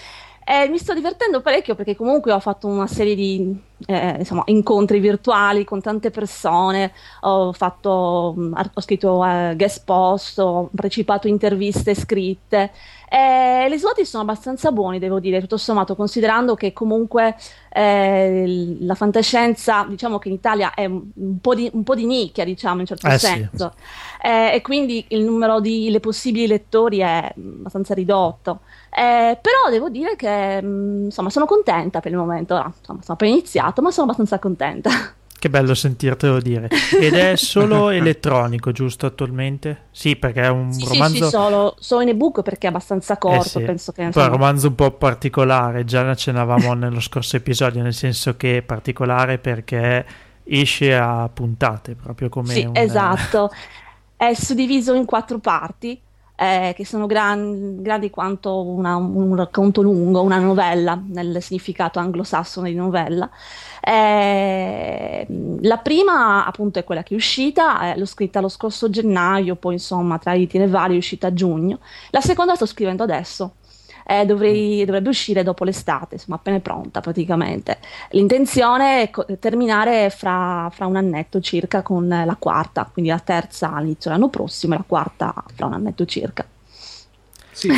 [0.44, 3.54] eh, mi sto divertendo parecchio perché comunque ho fatto una serie di
[3.84, 10.38] eh, insomma, incontri virtuali con tante persone, ho, fatto, mm, ho scritto eh, guest post,
[10.38, 12.70] ho partecipato a interviste scritte.
[13.08, 17.36] Eh, I risultati sono abbastanza buoni, devo dire, tutto sommato, considerando che comunque
[17.68, 22.44] eh, la fantascienza, diciamo che in Italia è un po' di, un po di nicchia,
[22.44, 24.26] diciamo, in certo eh, senso, sì.
[24.26, 28.60] eh, e quindi il numero di le possibili lettori è abbastanza ridotto.
[28.98, 33.32] Eh, però devo dire che mm, insomma, sono contenta per il momento, insomma, sono appena
[33.32, 34.90] iniziato, ma sono abbastanza contenta.
[35.38, 36.70] Che bello sentirtelo dire.
[36.98, 39.88] Ed è solo elettronico, giusto attualmente?
[39.90, 41.14] Sì, perché è un sì, romanzo.
[41.16, 43.58] Sì, sì, solo, solo in ebook perché è abbastanza corto.
[43.58, 43.62] Eh sì.
[43.62, 44.02] Penso che.
[44.02, 44.24] Insomma...
[44.24, 48.34] Poi è un romanzo un po' particolare, già ne accennavamo nello scorso episodio, nel senso
[48.36, 50.06] che è particolare perché
[50.42, 52.54] esce a puntate, proprio come.
[52.54, 52.72] Sì, un...
[52.74, 53.50] esatto.
[54.16, 56.00] È suddiviso in quattro parti
[56.36, 62.70] eh, che sono gran, grandi quanto una, un racconto lungo, una novella, nel significato anglosassone
[62.70, 63.28] di novella.
[63.80, 65.26] Eh,
[65.60, 69.74] la prima appunto è quella che è uscita, eh, l'ho scritta lo scorso gennaio, poi
[69.74, 71.78] insomma tra i ritiri vari è uscita a giugno.
[72.10, 73.54] La seconda sto scrivendo adesso
[74.06, 77.78] eh, dovrei, dovrebbe uscire dopo l'estate, insomma appena è pronta praticamente.
[78.10, 83.72] L'intenzione è co- terminare fra, fra, un annetto circa con la quarta, quindi la terza
[83.72, 86.46] all'inizio dell'anno prossimo e la quarta fra un annetto circa.
[87.50, 87.68] Sì,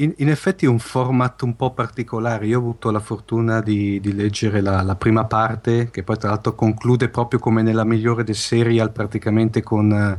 [0.00, 2.46] in, in, effetti è un format un po' particolare.
[2.46, 6.30] Io ho avuto la fortuna di, di leggere la, la, prima parte, che poi tra
[6.30, 10.18] l'altro conclude proprio come nella migliore del serial, praticamente con, eh,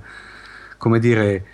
[0.77, 1.45] come dire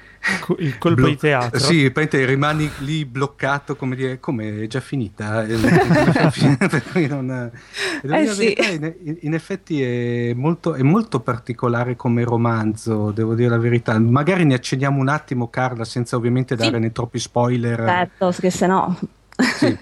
[0.59, 1.59] il colpo Blo- di teatro.
[1.59, 1.91] Sì,
[2.25, 5.45] rimani lì bloccato, come dire, come è già finita.
[7.07, 7.51] Non,
[8.01, 8.53] eh sì.
[8.53, 13.97] verità, in, in, effetti è molto, è molto, particolare come romanzo, devo dire la verità.
[13.99, 16.79] Magari ne accendiamo un attimo, Carla, senza ovviamente dare sì.
[16.79, 17.83] né troppi spoiler.
[17.85, 18.97] Certo, che se no...
[19.37, 19.77] Sì.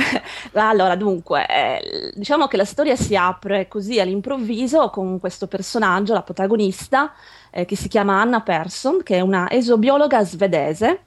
[0.54, 6.22] allora, dunque, eh, diciamo che la storia si apre così all'improvviso con questo personaggio, la
[6.22, 7.12] protagonista,
[7.50, 11.04] eh, che si chiama Anna Persson, che è una esobiologa svedese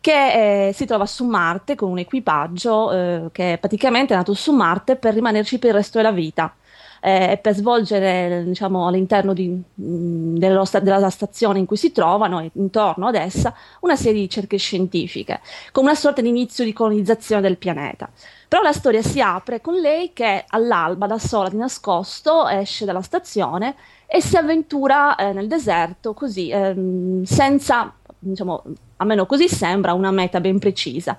[0.00, 4.52] che eh, si trova su Marte con un equipaggio eh, che praticamente è nato su
[4.52, 6.54] Marte per rimanerci per il resto della vita
[7.00, 12.50] eh, per svolgere diciamo, all'interno di, mm, dello, della stazione in cui si trovano e
[12.54, 15.40] intorno ad essa una serie di ricerche scientifiche,
[15.72, 18.08] con una sorta di inizio di colonizzazione del pianeta.
[18.46, 23.02] Però la storia si apre con lei che all'alba, da sola di nascosto, esce dalla
[23.02, 23.76] stazione
[24.06, 28.62] e si avventura eh, nel deserto così, ehm, senza, diciamo,
[28.96, 31.16] almeno così sembra, una meta ben precisa.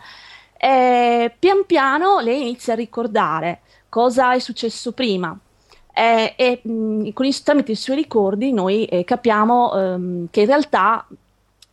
[0.58, 5.38] E pian piano lei inizia a ricordare cosa è successo prima.
[5.94, 10.46] Eh, e mh, con i, tramite i suoi ricordi noi eh, capiamo ehm, che in
[10.48, 11.06] realtà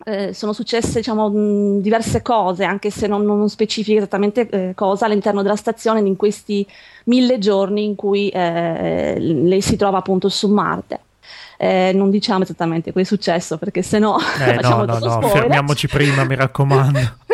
[0.04, 5.06] eh, sono successe diciamo, mh, diverse cose, anche se non, non specifica esattamente eh, cosa,
[5.06, 6.66] all'interno della stazione in questi
[7.04, 11.00] mille giorni in cui eh, lei si trova appunto su Marte.
[11.60, 15.88] Eh, non diciamo esattamente cosa è successo perché se no eh, no, no, no, fermiamoci
[15.88, 17.00] prima mi raccomando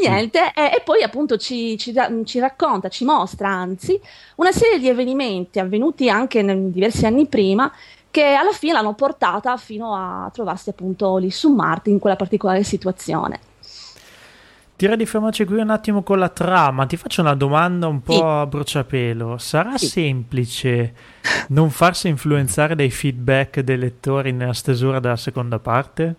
[0.00, 1.94] niente e, e, poi appunto ci, ci,
[2.24, 4.00] ci, racconta ci mostra anzi
[4.36, 7.70] una serie di avvenimenti avvenuti anche nel, diversi anni prima
[8.10, 12.64] che alla fine l'hanno portata fino a trovarsi appunto lì su Marte in quella particolare
[12.64, 13.40] situazione.
[14.80, 16.86] Direi di fermarci qui un attimo con la trama.
[16.86, 18.22] Ti faccio una domanda un po' sì.
[18.22, 19.36] a bruciapelo.
[19.36, 19.86] Sarà sì.
[19.86, 20.94] semplice
[21.48, 26.16] non farsi influenzare dai feedback dei lettori nella stesura della seconda parte?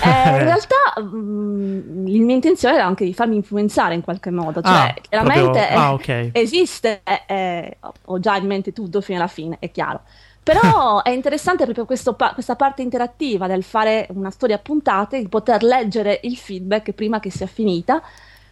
[0.00, 4.30] Eh, in realtà mh, mm, la mia intenzione era anche di farmi influenzare in qualche
[4.30, 5.78] modo, cioè ah, chiaramente proprio...
[5.78, 6.30] ah, okay.
[6.32, 7.76] esiste, eh,
[8.06, 10.00] ho già in mente tutto fino alla fine, è chiaro.
[10.42, 15.28] Però è interessante proprio questo, questa parte interattiva del fare una storia a puntate, di
[15.28, 18.02] poter leggere il feedback prima che sia finita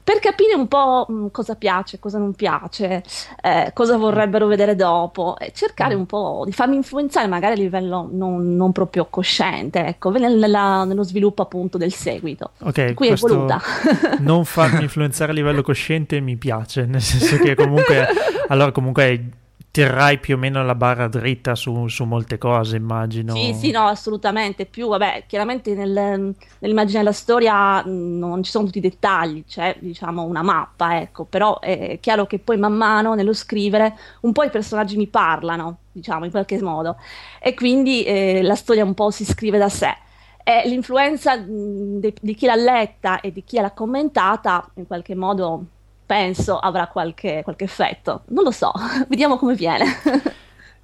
[0.03, 3.03] per capire un po' mh, cosa piace, cosa non piace,
[3.43, 8.09] eh, cosa vorrebbero vedere dopo e cercare un po' di farmi influenzare magari a livello
[8.11, 12.53] non, non proprio cosciente, ecco, nella, nello sviluppo appunto del seguito.
[12.61, 13.61] Ok, qui è voluta.
[14.21, 18.07] non farmi influenzare a livello cosciente mi piace, nel senso che comunque
[18.49, 19.40] allora comunque
[19.71, 23.35] terrai più o meno la barra dritta su, su, molte cose, immagino.
[23.35, 24.67] Sì, sì, no, assolutamente.
[24.67, 30.23] Più, vabbè, chiaramente nel, nell'immagine della storia non ci sono tutti i dettagli, c'è diciamo
[30.23, 34.51] una mappa, ecco, però è chiaro che poi man mano nello scrivere un po' i
[34.51, 36.97] personaggi mi parlano, diciamo, in qualche modo,
[37.41, 39.97] e quindi eh, la storia un po' si scrive da sé.
[40.43, 45.65] E l'influenza di, di chi l'ha letta e di chi l'ha commentata in qualche modo
[46.11, 48.23] penso avrà qualche, qualche effetto.
[48.31, 48.73] Non lo so,
[49.07, 49.85] vediamo come viene.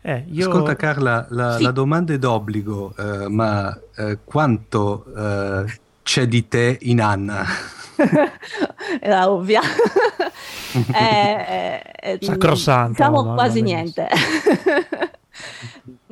[0.00, 0.46] Eh, io...
[0.46, 1.64] Ascolta Carla, la, sì.
[1.64, 7.44] la domanda è d'obbligo, eh, ma eh, quanto eh, c'è di te in Anna?
[9.00, 9.62] Era ovvia.
[10.94, 12.92] eh, eh, Sacrosanto.
[12.92, 14.08] Diciamo quasi niente.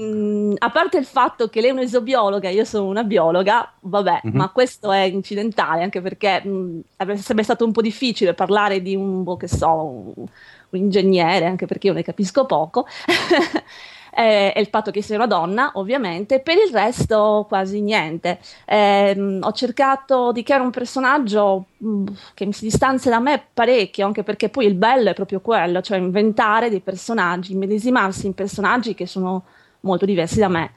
[0.01, 4.23] Mm, a parte il fatto che lei è un'esobiologa e io sono una biologa, vabbè,
[4.27, 4.37] mm-hmm.
[4.37, 8.97] ma questo è incidentale anche perché mh, mm, sarebbe stato un po' difficile parlare di
[8.97, 12.87] un, boh, che so, un, un ingegnere, anche perché io ne capisco poco.
[14.17, 18.39] eh, e il fatto che sia una donna, ovviamente, per il resto quasi niente.
[18.65, 23.45] Eh, ho cercato di creare un personaggio mh, mm, che mi si distanzia da me
[23.53, 28.35] parecchio, anche perché poi il bello è proprio quello, cioè inventare dei personaggi, medesimarsi in
[28.35, 29.45] personaggi che sono
[29.81, 30.75] molto diversi da me.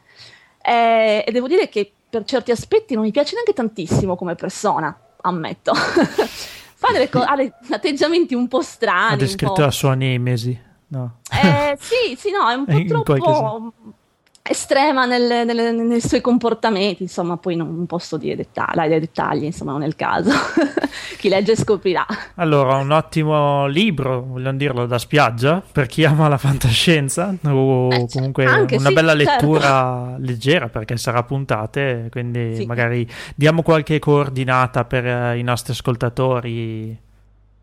[0.62, 4.98] Eh, e devo dire che per certi aspetti non mi piace neanche tantissimo come persona,
[5.22, 5.74] ammetto.
[6.80, 9.14] Fa delle co- ha degli atteggiamenti un po' strani.
[9.14, 10.66] Ha descritto la sua nemesi.
[10.90, 11.20] No.
[11.32, 13.74] Eh, sì, sì, no, è un po' troppo
[14.50, 19.74] estrema nel, nel, nei suoi comportamenti, insomma, poi non, posso dire dettagli, dei dettagli, insomma,
[19.74, 20.32] non è il caso.
[21.18, 22.06] chi legge scoprirà.
[22.36, 28.08] Allora, un ottimo libro, vogliamo dirlo, da spiaggia, per chi ama la fantascienza, o eh,
[28.12, 29.32] comunque anche, una sì, bella certo.
[29.32, 30.16] lettura certo.
[30.20, 32.66] leggera, perché sarà puntate, quindi sì.
[32.66, 36.98] magari diamo qualche coordinata per uh, i nostri ascoltatori.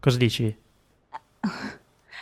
[0.01, 0.55] Cosa dici?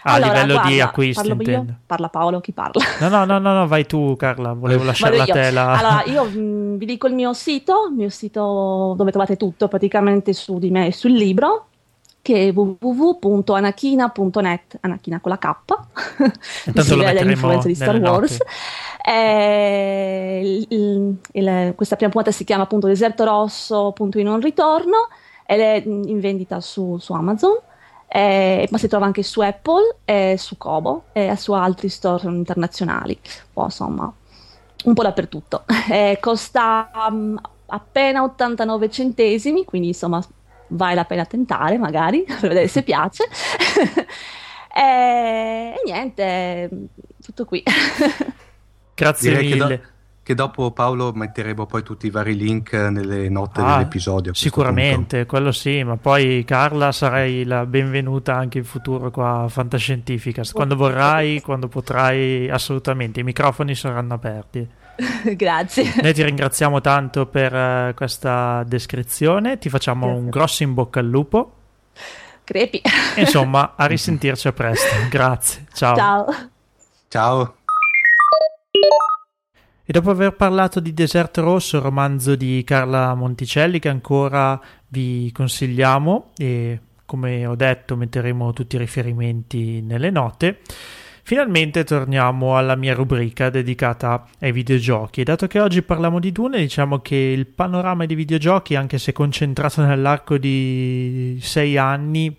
[0.04, 1.64] A allora, livello guarda, di acquisti, parlo io?
[1.86, 2.82] Parla Paolo, chi parla?
[3.00, 5.78] No, no, no, no, no vai tu Carla, volevo lasciarla a te la...
[5.78, 9.68] Allora, io mh, mm, vi dico il mio sito, il mio sito dove trovate tutto
[9.68, 11.66] praticamente su di me e sul libro,
[12.20, 15.54] che è www.anachina.net, Anachina con la K,
[16.66, 18.38] intanto lo metteremo di Star Wars.
[19.04, 25.06] Eh, il, il, questa prima puntata si chiama appunto Deserto Rosso, punto in non ritorno,
[25.46, 27.56] ed è in vendita su, su Amazon
[28.14, 33.18] eh, ma si trova anche su Apple, e su Kobo e su altri store internazionali,
[33.54, 34.12] o insomma
[34.84, 35.64] un po' dappertutto.
[35.90, 40.22] Eh, costa um, appena 89 centesimi, quindi insomma
[40.68, 43.24] vale la pena tentare magari per vedere se piace.
[44.74, 46.68] e, e niente,
[47.22, 47.62] tutto qui.
[48.94, 49.90] Grazie Direi mille
[50.22, 54.32] che dopo Paolo metteremo poi tutti i vari link nelle note ah, dell'episodio.
[54.34, 55.30] Sicuramente, punto.
[55.30, 60.76] quello sì, ma poi Carla sarai la benvenuta anche in futuro qua a Fantascientificas, quando
[60.76, 64.68] vorrai, quando potrai, assolutamente, i microfoni saranno aperti.
[65.34, 65.94] Grazie.
[66.00, 70.22] Noi ti ringraziamo tanto per uh, questa descrizione, ti facciamo Grazie.
[70.22, 71.52] un grosso in bocca al lupo.
[72.44, 72.80] Crepi.
[73.16, 74.94] Insomma, a risentirci a presto.
[75.08, 75.66] Grazie.
[75.72, 75.96] Ciao.
[75.96, 76.26] Ciao.
[77.08, 77.54] Ciao.
[79.84, 86.30] E dopo aver parlato di Deserto Rosso, romanzo di Carla Monticelli che ancora vi consigliamo
[86.36, 90.60] e come ho detto metteremo tutti i riferimenti nelle note.
[91.24, 95.24] Finalmente torniamo alla mia rubrica dedicata ai videogiochi.
[95.24, 99.84] Dato che oggi parliamo di Dune, diciamo che il panorama dei videogiochi, anche se concentrato
[99.84, 102.32] nell'arco di sei anni,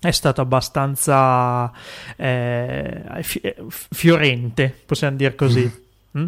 [0.00, 1.70] è stato abbastanza
[2.16, 3.22] eh,
[3.68, 5.88] fiorente, possiamo dire così.
[6.18, 6.26] Mm?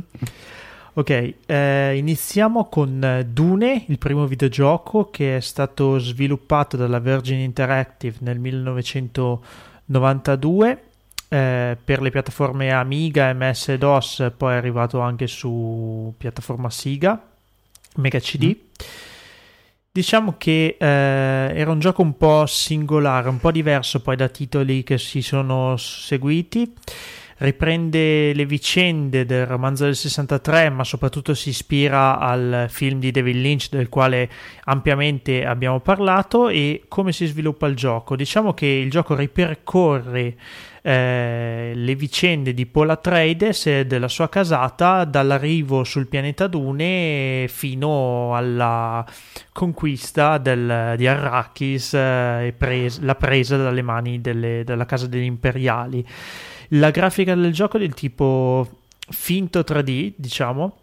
[0.95, 8.17] Ok, eh, iniziamo con Dune, il primo videogioco che è stato sviluppato dalla Virgin Interactive
[8.21, 10.83] nel 1992
[11.29, 17.19] eh, per le piattaforme Amiga, MS e DOS, poi è arrivato anche su piattaforma Siga,
[17.97, 18.49] Mega CD.
[18.49, 18.53] Mm.
[19.91, 24.83] Diciamo che eh, era un gioco un po' singolare, un po' diverso poi da titoli
[24.83, 26.71] che si sono seguiti
[27.39, 33.37] riprende le vicende del romanzo del 63, ma soprattutto si ispira al film di David
[33.37, 34.29] Lynch del quale
[34.65, 38.17] ampiamente abbiamo parlato e come si sviluppa il gioco.
[38.17, 40.37] Diciamo che il gioco ripercorre
[40.85, 48.35] eh, le vicende di Paul Atreides e della sua casata dall'arrivo sul pianeta Dune fino
[48.35, 49.07] alla
[49.53, 55.23] conquista del, di Arrakis eh, e pres- la presa dalle mani delle, della casa degli
[55.23, 56.05] imperiali.
[56.75, 60.79] La grafica del gioco è del tipo finto 3D, diciamo,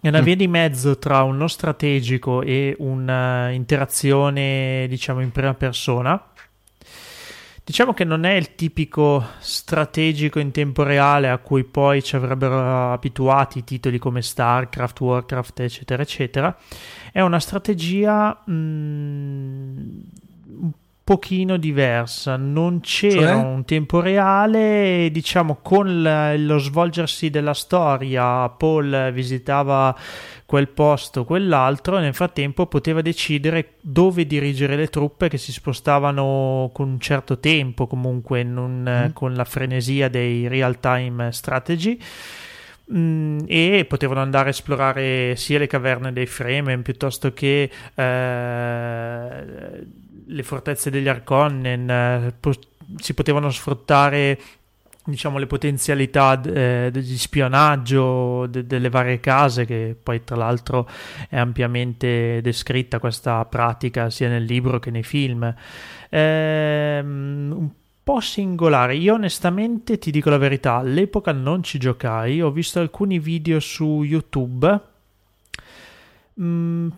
[0.00, 0.24] è una mm.
[0.24, 6.28] via di mezzo tra uno strategico e un'interazione, diciamo, in prima persona.
[7.64, 12.92] Diciamo che non è il tipico strategico in tempo reale a cui poi ci avrebbero
[12.92, 16.56] abituati titoli come StarCraft, Warcraft, eccetera, eccetera.
[17.10, 20.00] È una strategia mh, mm,
[21.12, 23.42] pochino diversa, non c'era cioè?
[23.42, 29.94] un tempo reale, diciamo con lo svolgersi della storia Paul visitava
[30.46, 36.70] quel posto, quell'altro e nel frattempo poteva decidere dove dirigere le truppe che si spostavano
[36.72, 39.12] con un certo tempo, comunque non mm.
[39.12, 41.98] con la frenesia dei real time strategy.
[42.90, 49.84] Mm, e potevano andare a esplorare sia le caverne dei Fremen piuttosto che eh,
[50.26, 52.52] le fortezze degli Arconnen, eh, po-
[52.96, 54.38] si potevano sfruttare
[55.04, 60.88] diciamo le potenzialità eh, di spionaggio de- delle varie case che poi tra l'altro
[61.28, 65.52] è ampiamente descritta questa pratica sia nel libro che nei film.
[66.08, 67.70] Ehm, un
[68.02, 68.96] po' singolare.
[68.96, 72.40] Io onestamente ti dico la verità all'epoca non ci giocai.
[72.40, 74.80] Ho visto alcuni video su youtube.
[76.40, 76.88] Mm,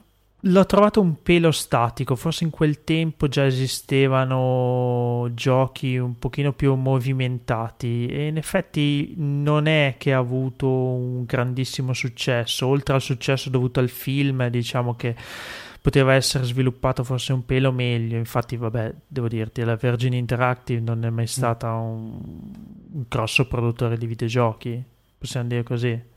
[0.47, 6.75] L'ho trovato un pelo statico, forse in quel tempo già esistevano giochi un pochino più
[6.75, 13.49] movimentati e in effetti non è che ha avuto un grandissimo successo, oltre al successo
[13.49, 15.17] dovuto al film, diciamo che
[15.81, 21.07] poteva essere sviluppato forse un pelo meglio, infatti vabbè, devo dirti, la Virgin Interactive non
[21.07, 22.21] è mai stata un,
[22.93, 24.83] un grosso produttore di videogiochi,
[25.17, 26.13] possiamo dire così.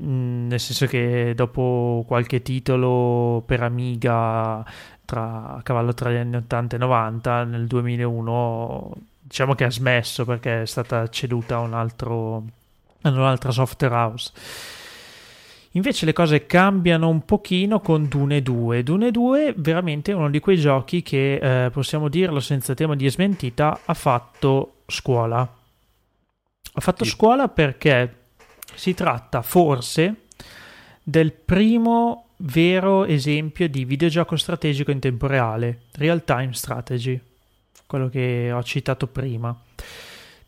[0.00, 4.64] Mm, nel senso che dopo qualche titolo per Amiga
[5.04, 10.24] tra, a cavallo tra gli anni 80 e 90 nel 2001 diciamo che ha smesso
[10.24, 12.44] perché è stata ceduta a, un altro,
[13.02, 14.32] a un'altra software house
[15.74, 18.82] Invece le cose cambiano un pochino con Dune 2.
[18.82, 23.08] Dune 2 veramente è uno di quei giochi che, eh, possiamo dirlo senza tema di
[23.08, 25.40] smentita, ha fatto scuola.
[26.74, 27.10] Ha fatto sì.
[27.10, 28.21] scuola perché
[28.74, 30.14] si tratta forse
[31.02, 37.20] del primo vero esempio di videogioco strategico in tempo reale, real time strategy,
[37.86, 39.56] quello che ho citato prima.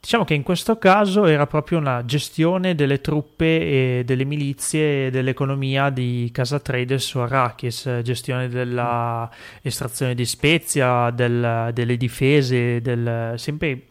[0.04, 5.10] Diciamo che in questo caso era proprio una gestione delle truppe e delle milizie e
[5.10, 9.30] dell'economia di Casa Trades su Arrakis, gestione della
[9.62, 13.82] estrazione di spezia, del, delle difese, del, sempre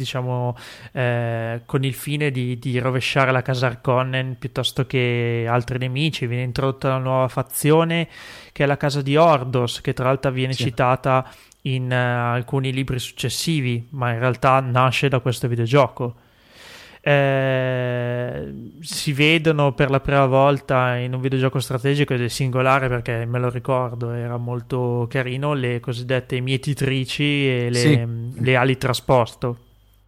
[0.00, 0.56] diciamo
[0.92, 6.42] eh, con il fine di, di, rovesciare la casa Arconnen piuttosto che altri nemici viene
[6.42, 8.08] introdotta una nuova fazione
[8.52, 10.64] che è la casa di Ordos che tra l'altro viene sì.
[10.64, 11.28] citata
[11.62, 16.16] in uh, alcuni libri successivi ma in realtà nasce da questo videogioco
[17.02, 23.24] eh, si vedono per la prima volta in un videogioco strategico ed è singolare perché
[23.24, 28.06] me lo ricordo, era molto carino, le cosiddette mietitrici e le, sì.
[28.42, 29.56] le ali trasposto.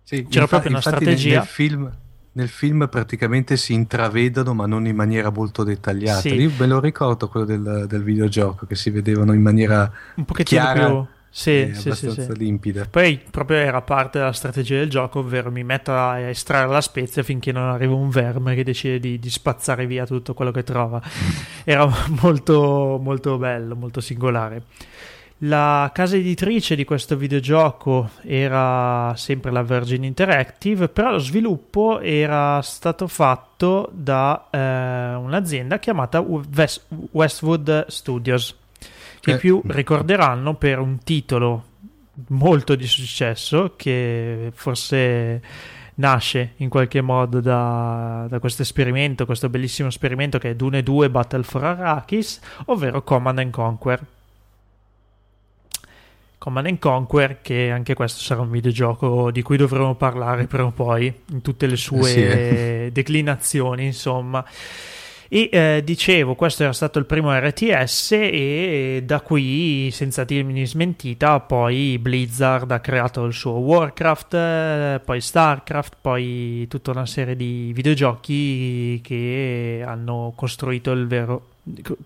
[0.03, 1.29] Sì, C'era proprio una strategia.
[1.29, 1.97] Nel, nel, film,
[2.33, 6.21] nel, film, praticamente si intravedono ma non in maniera molto dettagliata.
[6.21, 6.35] Sì.
[6.35, 10.61] Io me lo ricordo quello del, del, videogioco che si vedevano in maniera un pochettino
[10.61, 10.87] chiara.
[10.87, 12.85] più sì, sì, abbastanza sì, limpida.
[12.85, 17.23] Poi proprio era parte della strategia del gioco, ovvero mi metto a estrarre la spezia
[17.23, 21.01] finché non arriva un verme che decide di, di spazzare via tutto quello che trova.
[21.65, 21.89] Era
[22.21, 24.65] molto, molto bello, molto singolare.
[25.45, 32.63] La casa editrice di questo videogioco era sempre la Virgin Interactive, però lo sviluppo era
[32.63, 38.57] stato fatto da eh, un'azienda chiamata West- Westwood Studios,
[39.19, 39.37] che eh.
[39.37, 41.65] più ricorderanno per un titolo
[42.29, 45.43] molto di successo che forse
[45.95, 51.11] nasce in qualche modo da, da, questo esperimento, questo bellissimo esperimento che è Dune 2
[51.11, 54.07] Battle for Arrakis, ovvero Command and Conquer.
[56.43, 61.07] Command and Conquer, che anche questo sarà un videogioco di cui dovremo parlare però poi
[61.31, 62.91] in tutte le sue sì, eh.
[62.93, 64.45] declinazioni, insomma.
[65.29, 71.39] E eh, dicevo, questo era stato il primo RTS e da qui, senza dirmi smentita,
[71.39, 77.71] poi Blizzard ha creato il suo Warcraft, eh, poi Starcraft, poi tutta una serie di
[77.73, 81.51] videogiochi che hanno costruito, il vero,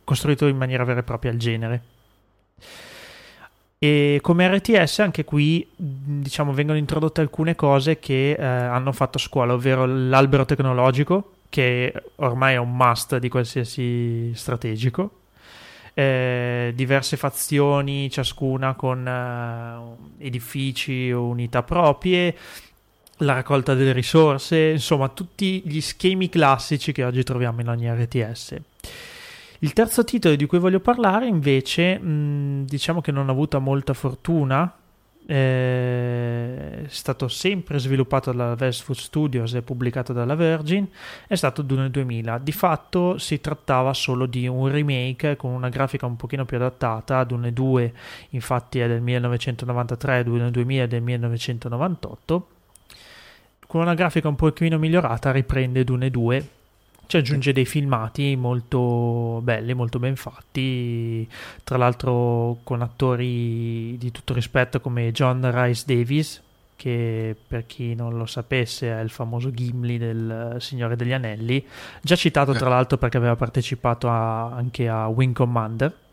[0.04, 1.82] costruito in maniera vera e propria il genere.
[3.78, 9.52] E come RTS anche qui diciamo vengono introdotte alcune cose che eh, hanno fatto scuola,
[9.52, 15.20] ovvero l'albero tecnologico, che ormai è un must di qualsiasi strategico.
[15.92, 22.34] Eh, diverse fazioni, ciascuna con eh, edifici o unità proprie,
[23.18, 28.56] la raccolta delle risorse, insomma tutti gli schemi classici che oggi troviamo in ogni RTS.
[29.60, 33.94] Il terzo titolo di cui voglio parlare invece, mh, diciamo che non ha avuto molta
[33.94, 34.74] fortuna,
[35.26, 40.86] è stato sempre sviluppato dalla Westwood Studios e pubblicato dalla Virgin,
[41.26, 42.38] è stato Dune 2000.
[42.38, 47.24] Di fatto si trattava solo di un remake con una grafica un pochino più adattata,
[47.24, 47.92] Dune 2
[48.30, 52.48] infatti è del 1993, Dune 2000 è del 1998.
[53.66, 56.48] Con una grafica un pochino migliorata riprende Dune 2
[57.06, 61.28] ci aggiunge dei filmati molto belli, molto ben fatti,
[61.64, 66.42] tra l'altro con attori di tutto rispetto come John Rice Davis,
[66.74, 71.64] che per chi non lo sapesse è il famoso Gimli del Signore degli Anelli,
[72.02, 76.04] già citato tra l'altro perché aveva partecipato a, anche a Wing Commander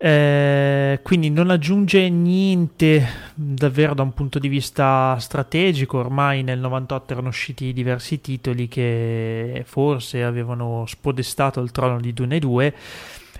[0.00, 5.98] eh, quindi non aggiunge niente davvero da un punto di vista strategico.
[5.98, 12.38] Ormai nel 98 erano usciti diversi titoli che forse avevano spodestato il trono di Dune
[12.38, 12.74] 2.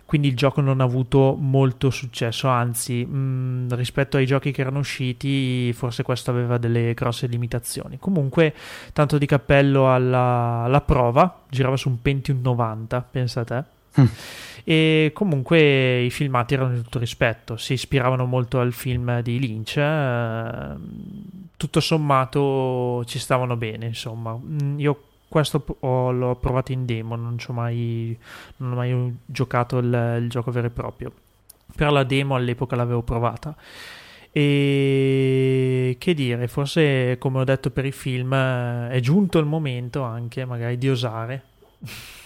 [0.05, 4.63] Quindi il gioco non ha avuto molto successo, anzi, mh, mm, rispetto ai giochi che
[4.63, 7.99] erano usciti, forse questo aveva delle grosse limitazioni.
[7.99, 8.55] Comunque,
[8.95, 13.65] tanto di cappello alla, alla prova, girava su un Pentium 90, pensa a te.
[14.69, 19.79] E comunque i filmati erano di tutto rispetto, si ispiravano molto al film di Lynch,
[19.79, 20.77] eh,
[21.57, 24.39] tutto sommato ci stavano bene, insomma.
[24.39, 28.15] Mm, io questo ho, l'ho provato in demo, non, mai,
[28.59, 31.13] non ho mai giocato il, il gioco vero e proprio,
[31.75, 33.57] però la demo all'epoca l'avevo provata.
[34.31, 40.45] E che dire, forse come ho detto per i film, è giunto il momento anche
[40.45, 41.43] magari di osare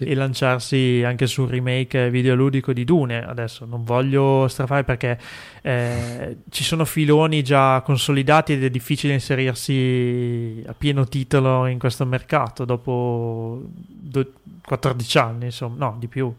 [0.00, 0.04] sì.
[0.04, 3.22] e lanciarsi anche sul remake videoludico di Dune.
[3.24, 5.18] Adesso non voglio strafare perché
[5.62, 12.06] eh, ci sono filoni già consolidati ed è difficile inserirsi a pieno titolo in questo
[12.06, 14.32] mercato dopo do-
[14.64, 16.32] 14 anni, insomma, no, di più.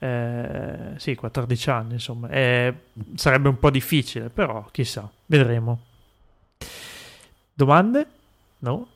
[0.00, 2.72] Eh, sì, 14 anni, insomma, eh,
[3.14, 5.80] sarebbe un po' difficile, però chissà, vedremo.
[7.52, 8.06] Domande?
[8.58, 8.86] No?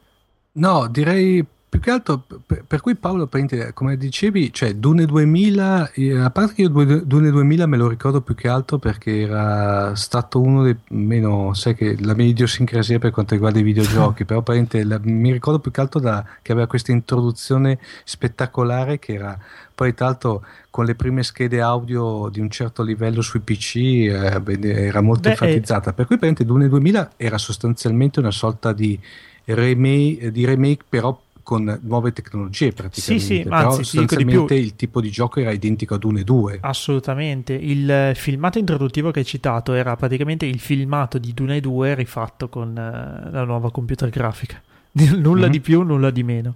[0.53, 3.27] No, direi più che altro, per, per cui Paolo,
[3.73, 8.21] come dicevi, cioè Dune 2000, eh, a parte che io Dune 2000 me lo ricordo
[8.21, 13.11] più che altro perché era stato uno dei meno, sai che la mia idiosincrasia per
[13.11, 16.93] quanto riguarda i videogiochi, però la, mi ricordo più che altro da, che aveva questa
[16.93, 19.39] introduzione spettacolare che era
[19.75, 24.43] poi tra l'altro con le prime schede audio di un certo livello sui PC eh,
[24.61, 25.93] era molto Beh, enfatizzata, eh.
[25.95, 29.01] per cui Dune 2000 era sostanzialmente una sorta di
[29.47, 33.25] remake, di remake però con nuove tecnologie praticamente.
[33.25, 36.59] Sì, sì, Però anzi, sostanzialmente il tipo di gioco era identico ad 1 e 2.
[36.63, 37.53] Assolutamente.
[37.53, 42.71] Il filmato introduttivo che hai citato era praticamente il filmato di Dune 2 rifatto con
[42.71, 44.61] uh, la nuova computer grafica.
[44.93, 45.51] nulla mm-hmm.
[45.51, 46.55] di più, nulla di meno.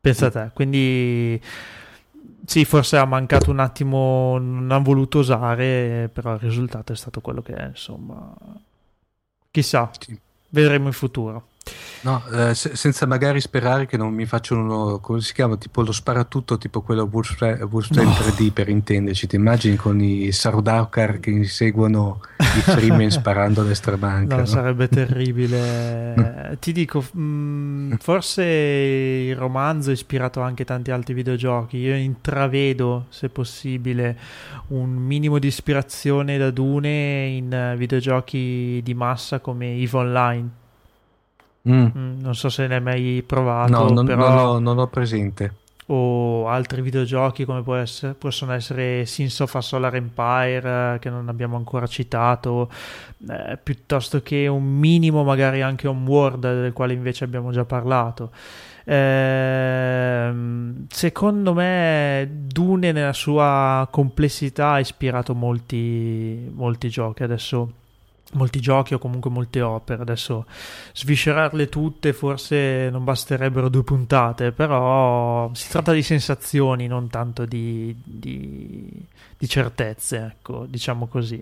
[0.00, 0.50] Pensa a te.
[0.52, 1.40] Quindi
[2.44, 7.20] sì, forse ha mancato un attimo, non ha voluto osare, però il risultato è stato
[7.20, 8.32] quello che è, insomma.
[9.50, 10.16] Chissà, sì.
[10.50, 11.48] vedremo in futuro.
[12.02, 15.82] No, eh, se- senza magari sperare che non mi facciano uno, come si chiama, tipo
[15.82, 18.12] lo sparatutto, tipo quello Wolfenstein No.
[18.12, 19.26] 3D per intenderci.
[19.26, 24.34] Ti immagini con i Sardaukar che inseguono i Freeman sparando a destra manca?
[24.36, 24.46] No, no?
[24.46, 26.56] sarebbe terribile.
[26.60, 31.78] Ti dico, mm, forse il romanzo ha ispirato anche tanti altri videogiochi.
[31.78, 34.16] Io intravedo, se possibile,
[34.68, 40.50] un minimo di ispirazione da Dune in eh, videogiochi di massa come EVE Online.
[41.68, 41.86] Mm.
[41.96, 44.28] Mm, non so se ne hai mai provato, No, non, però...
[44.28, 45.52] non ho, non ho presente.
[45.88, 51.10] o altri videogiochi come può essere- possono essere Sins of a Solar Empire eh, che
[51.10, 52.68] non abbiamo ancora citato
[53.28, 58.30] eh, piuttosto che un minimo magari anche Homeworld del quale invece abbiamo già parlato
[58.88, 67.70] Ehm, secondo me Dune nella sua complessità ha ispirato molti, molti giochi adesso
[68.32, 70.46] molti giochi o comunque molte opere adesso
[70.92, 77.94] sviscerarle tutte forse non basterebbero due puntate, però si tratta di sensazioni, non tanto di,
[78.02, 78.88] di,
[79.36, 81.40] di certezze, ecco, diciamo così.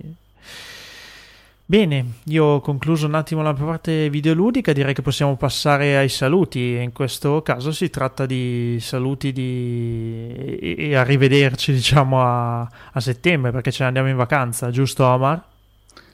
[1.66, 6.74] Bene, io ho concluso un attimo la parte videoludica, direi che possiamo passare ai saluti.
[6.74, 10.58] In questo caso si tratta di saluti di...
[10.60, 15.52] e, arrivederci, diciamo, a, a settembre, perché ce ne andiamo in vacanza, giusto Omar?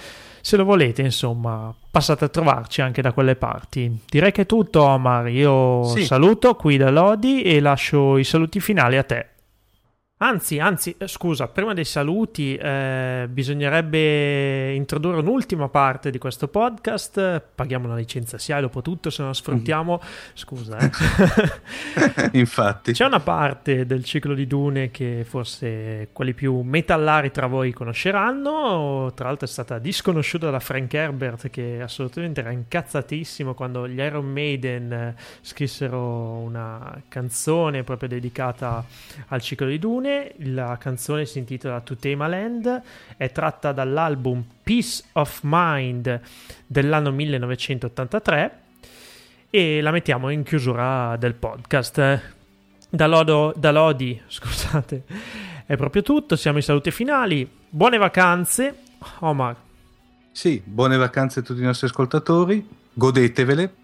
[0.40, 4.00] se lo volete, insomma, passate a trovarci anche da quelle parti.
[4.08, 5.28] Direi che è tutto, Omar.
[5.28, 6.04] Io Sì.
[6.04, 9.26] saluto qui da Lodi e lascio i saluti finali a te.
[10.20, 17.40] Anzi, anzi, eh, scusa, prima dei saluti eh, bisognerebbe introdurre un'ultima parte di questo podcast.
[17.54, 20.00] Paghiamo una licenza SIAE, dopo tutto, se non sfruttiamo...
[20.34, 20.90] Scusa, eh.
[22.36, 27.72] Infatti, C'è una parte del ciclo di Dune che forse quelli più metallari tra voi
[27.72, 34.00] conosceranno, tra l'altro è stata disconosciuta da Frank Herbert che assolutamente era incazzatissimo quando gli
[34.00, 38.84] Iron Maiden eh, scrissero una canzone proprio dedicata
[39.28, 40.06] al ciclo di Dune.
[40.38, 42.82] La canzone si intitola To Tame a Land,
[43.16, 46.20] è tratta dall'album Peace of Mind
[46.66, 48.60] dell'anno 1983
[49.50, 52.34] e la mettiamo in chiusura del podcast.
[52.90, 55.04] Da, Lodo- da Lodi, scusate,
[55.66, 56.36] è proprio tutto.
[56.36, 57.48] Siamo ai saluti finali.
[57.68, 58.76] Buone vacanze.
[59.20, 59.56] Omar,
[60.38, 63.74] sì, buone vacanze a tutti i nostri ascoltatori, godetevele.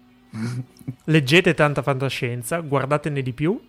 [1.03, 3.59] leggete tanta fantascienza, guardatene di più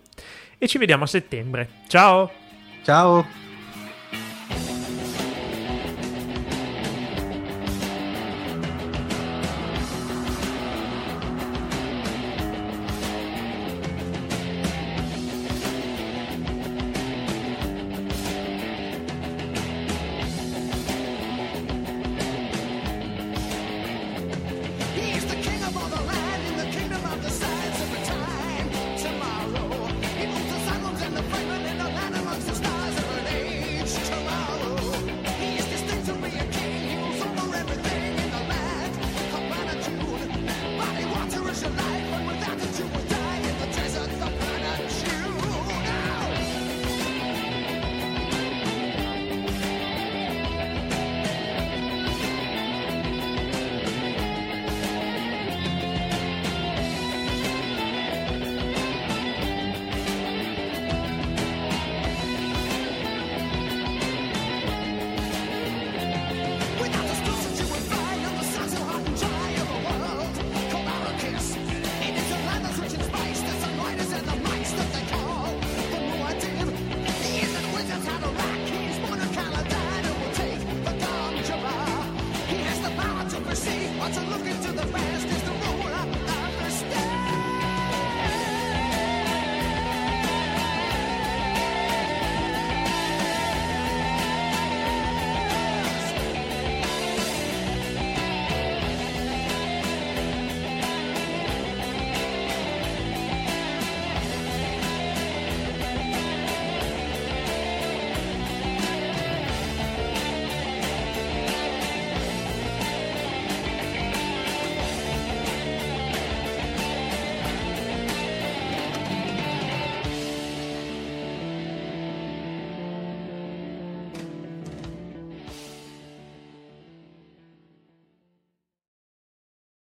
[0.57, 1.69] e ci vediamo a settembre.
[1.89, 2.46] Ciao!
[2.83, 3.25] Ciao!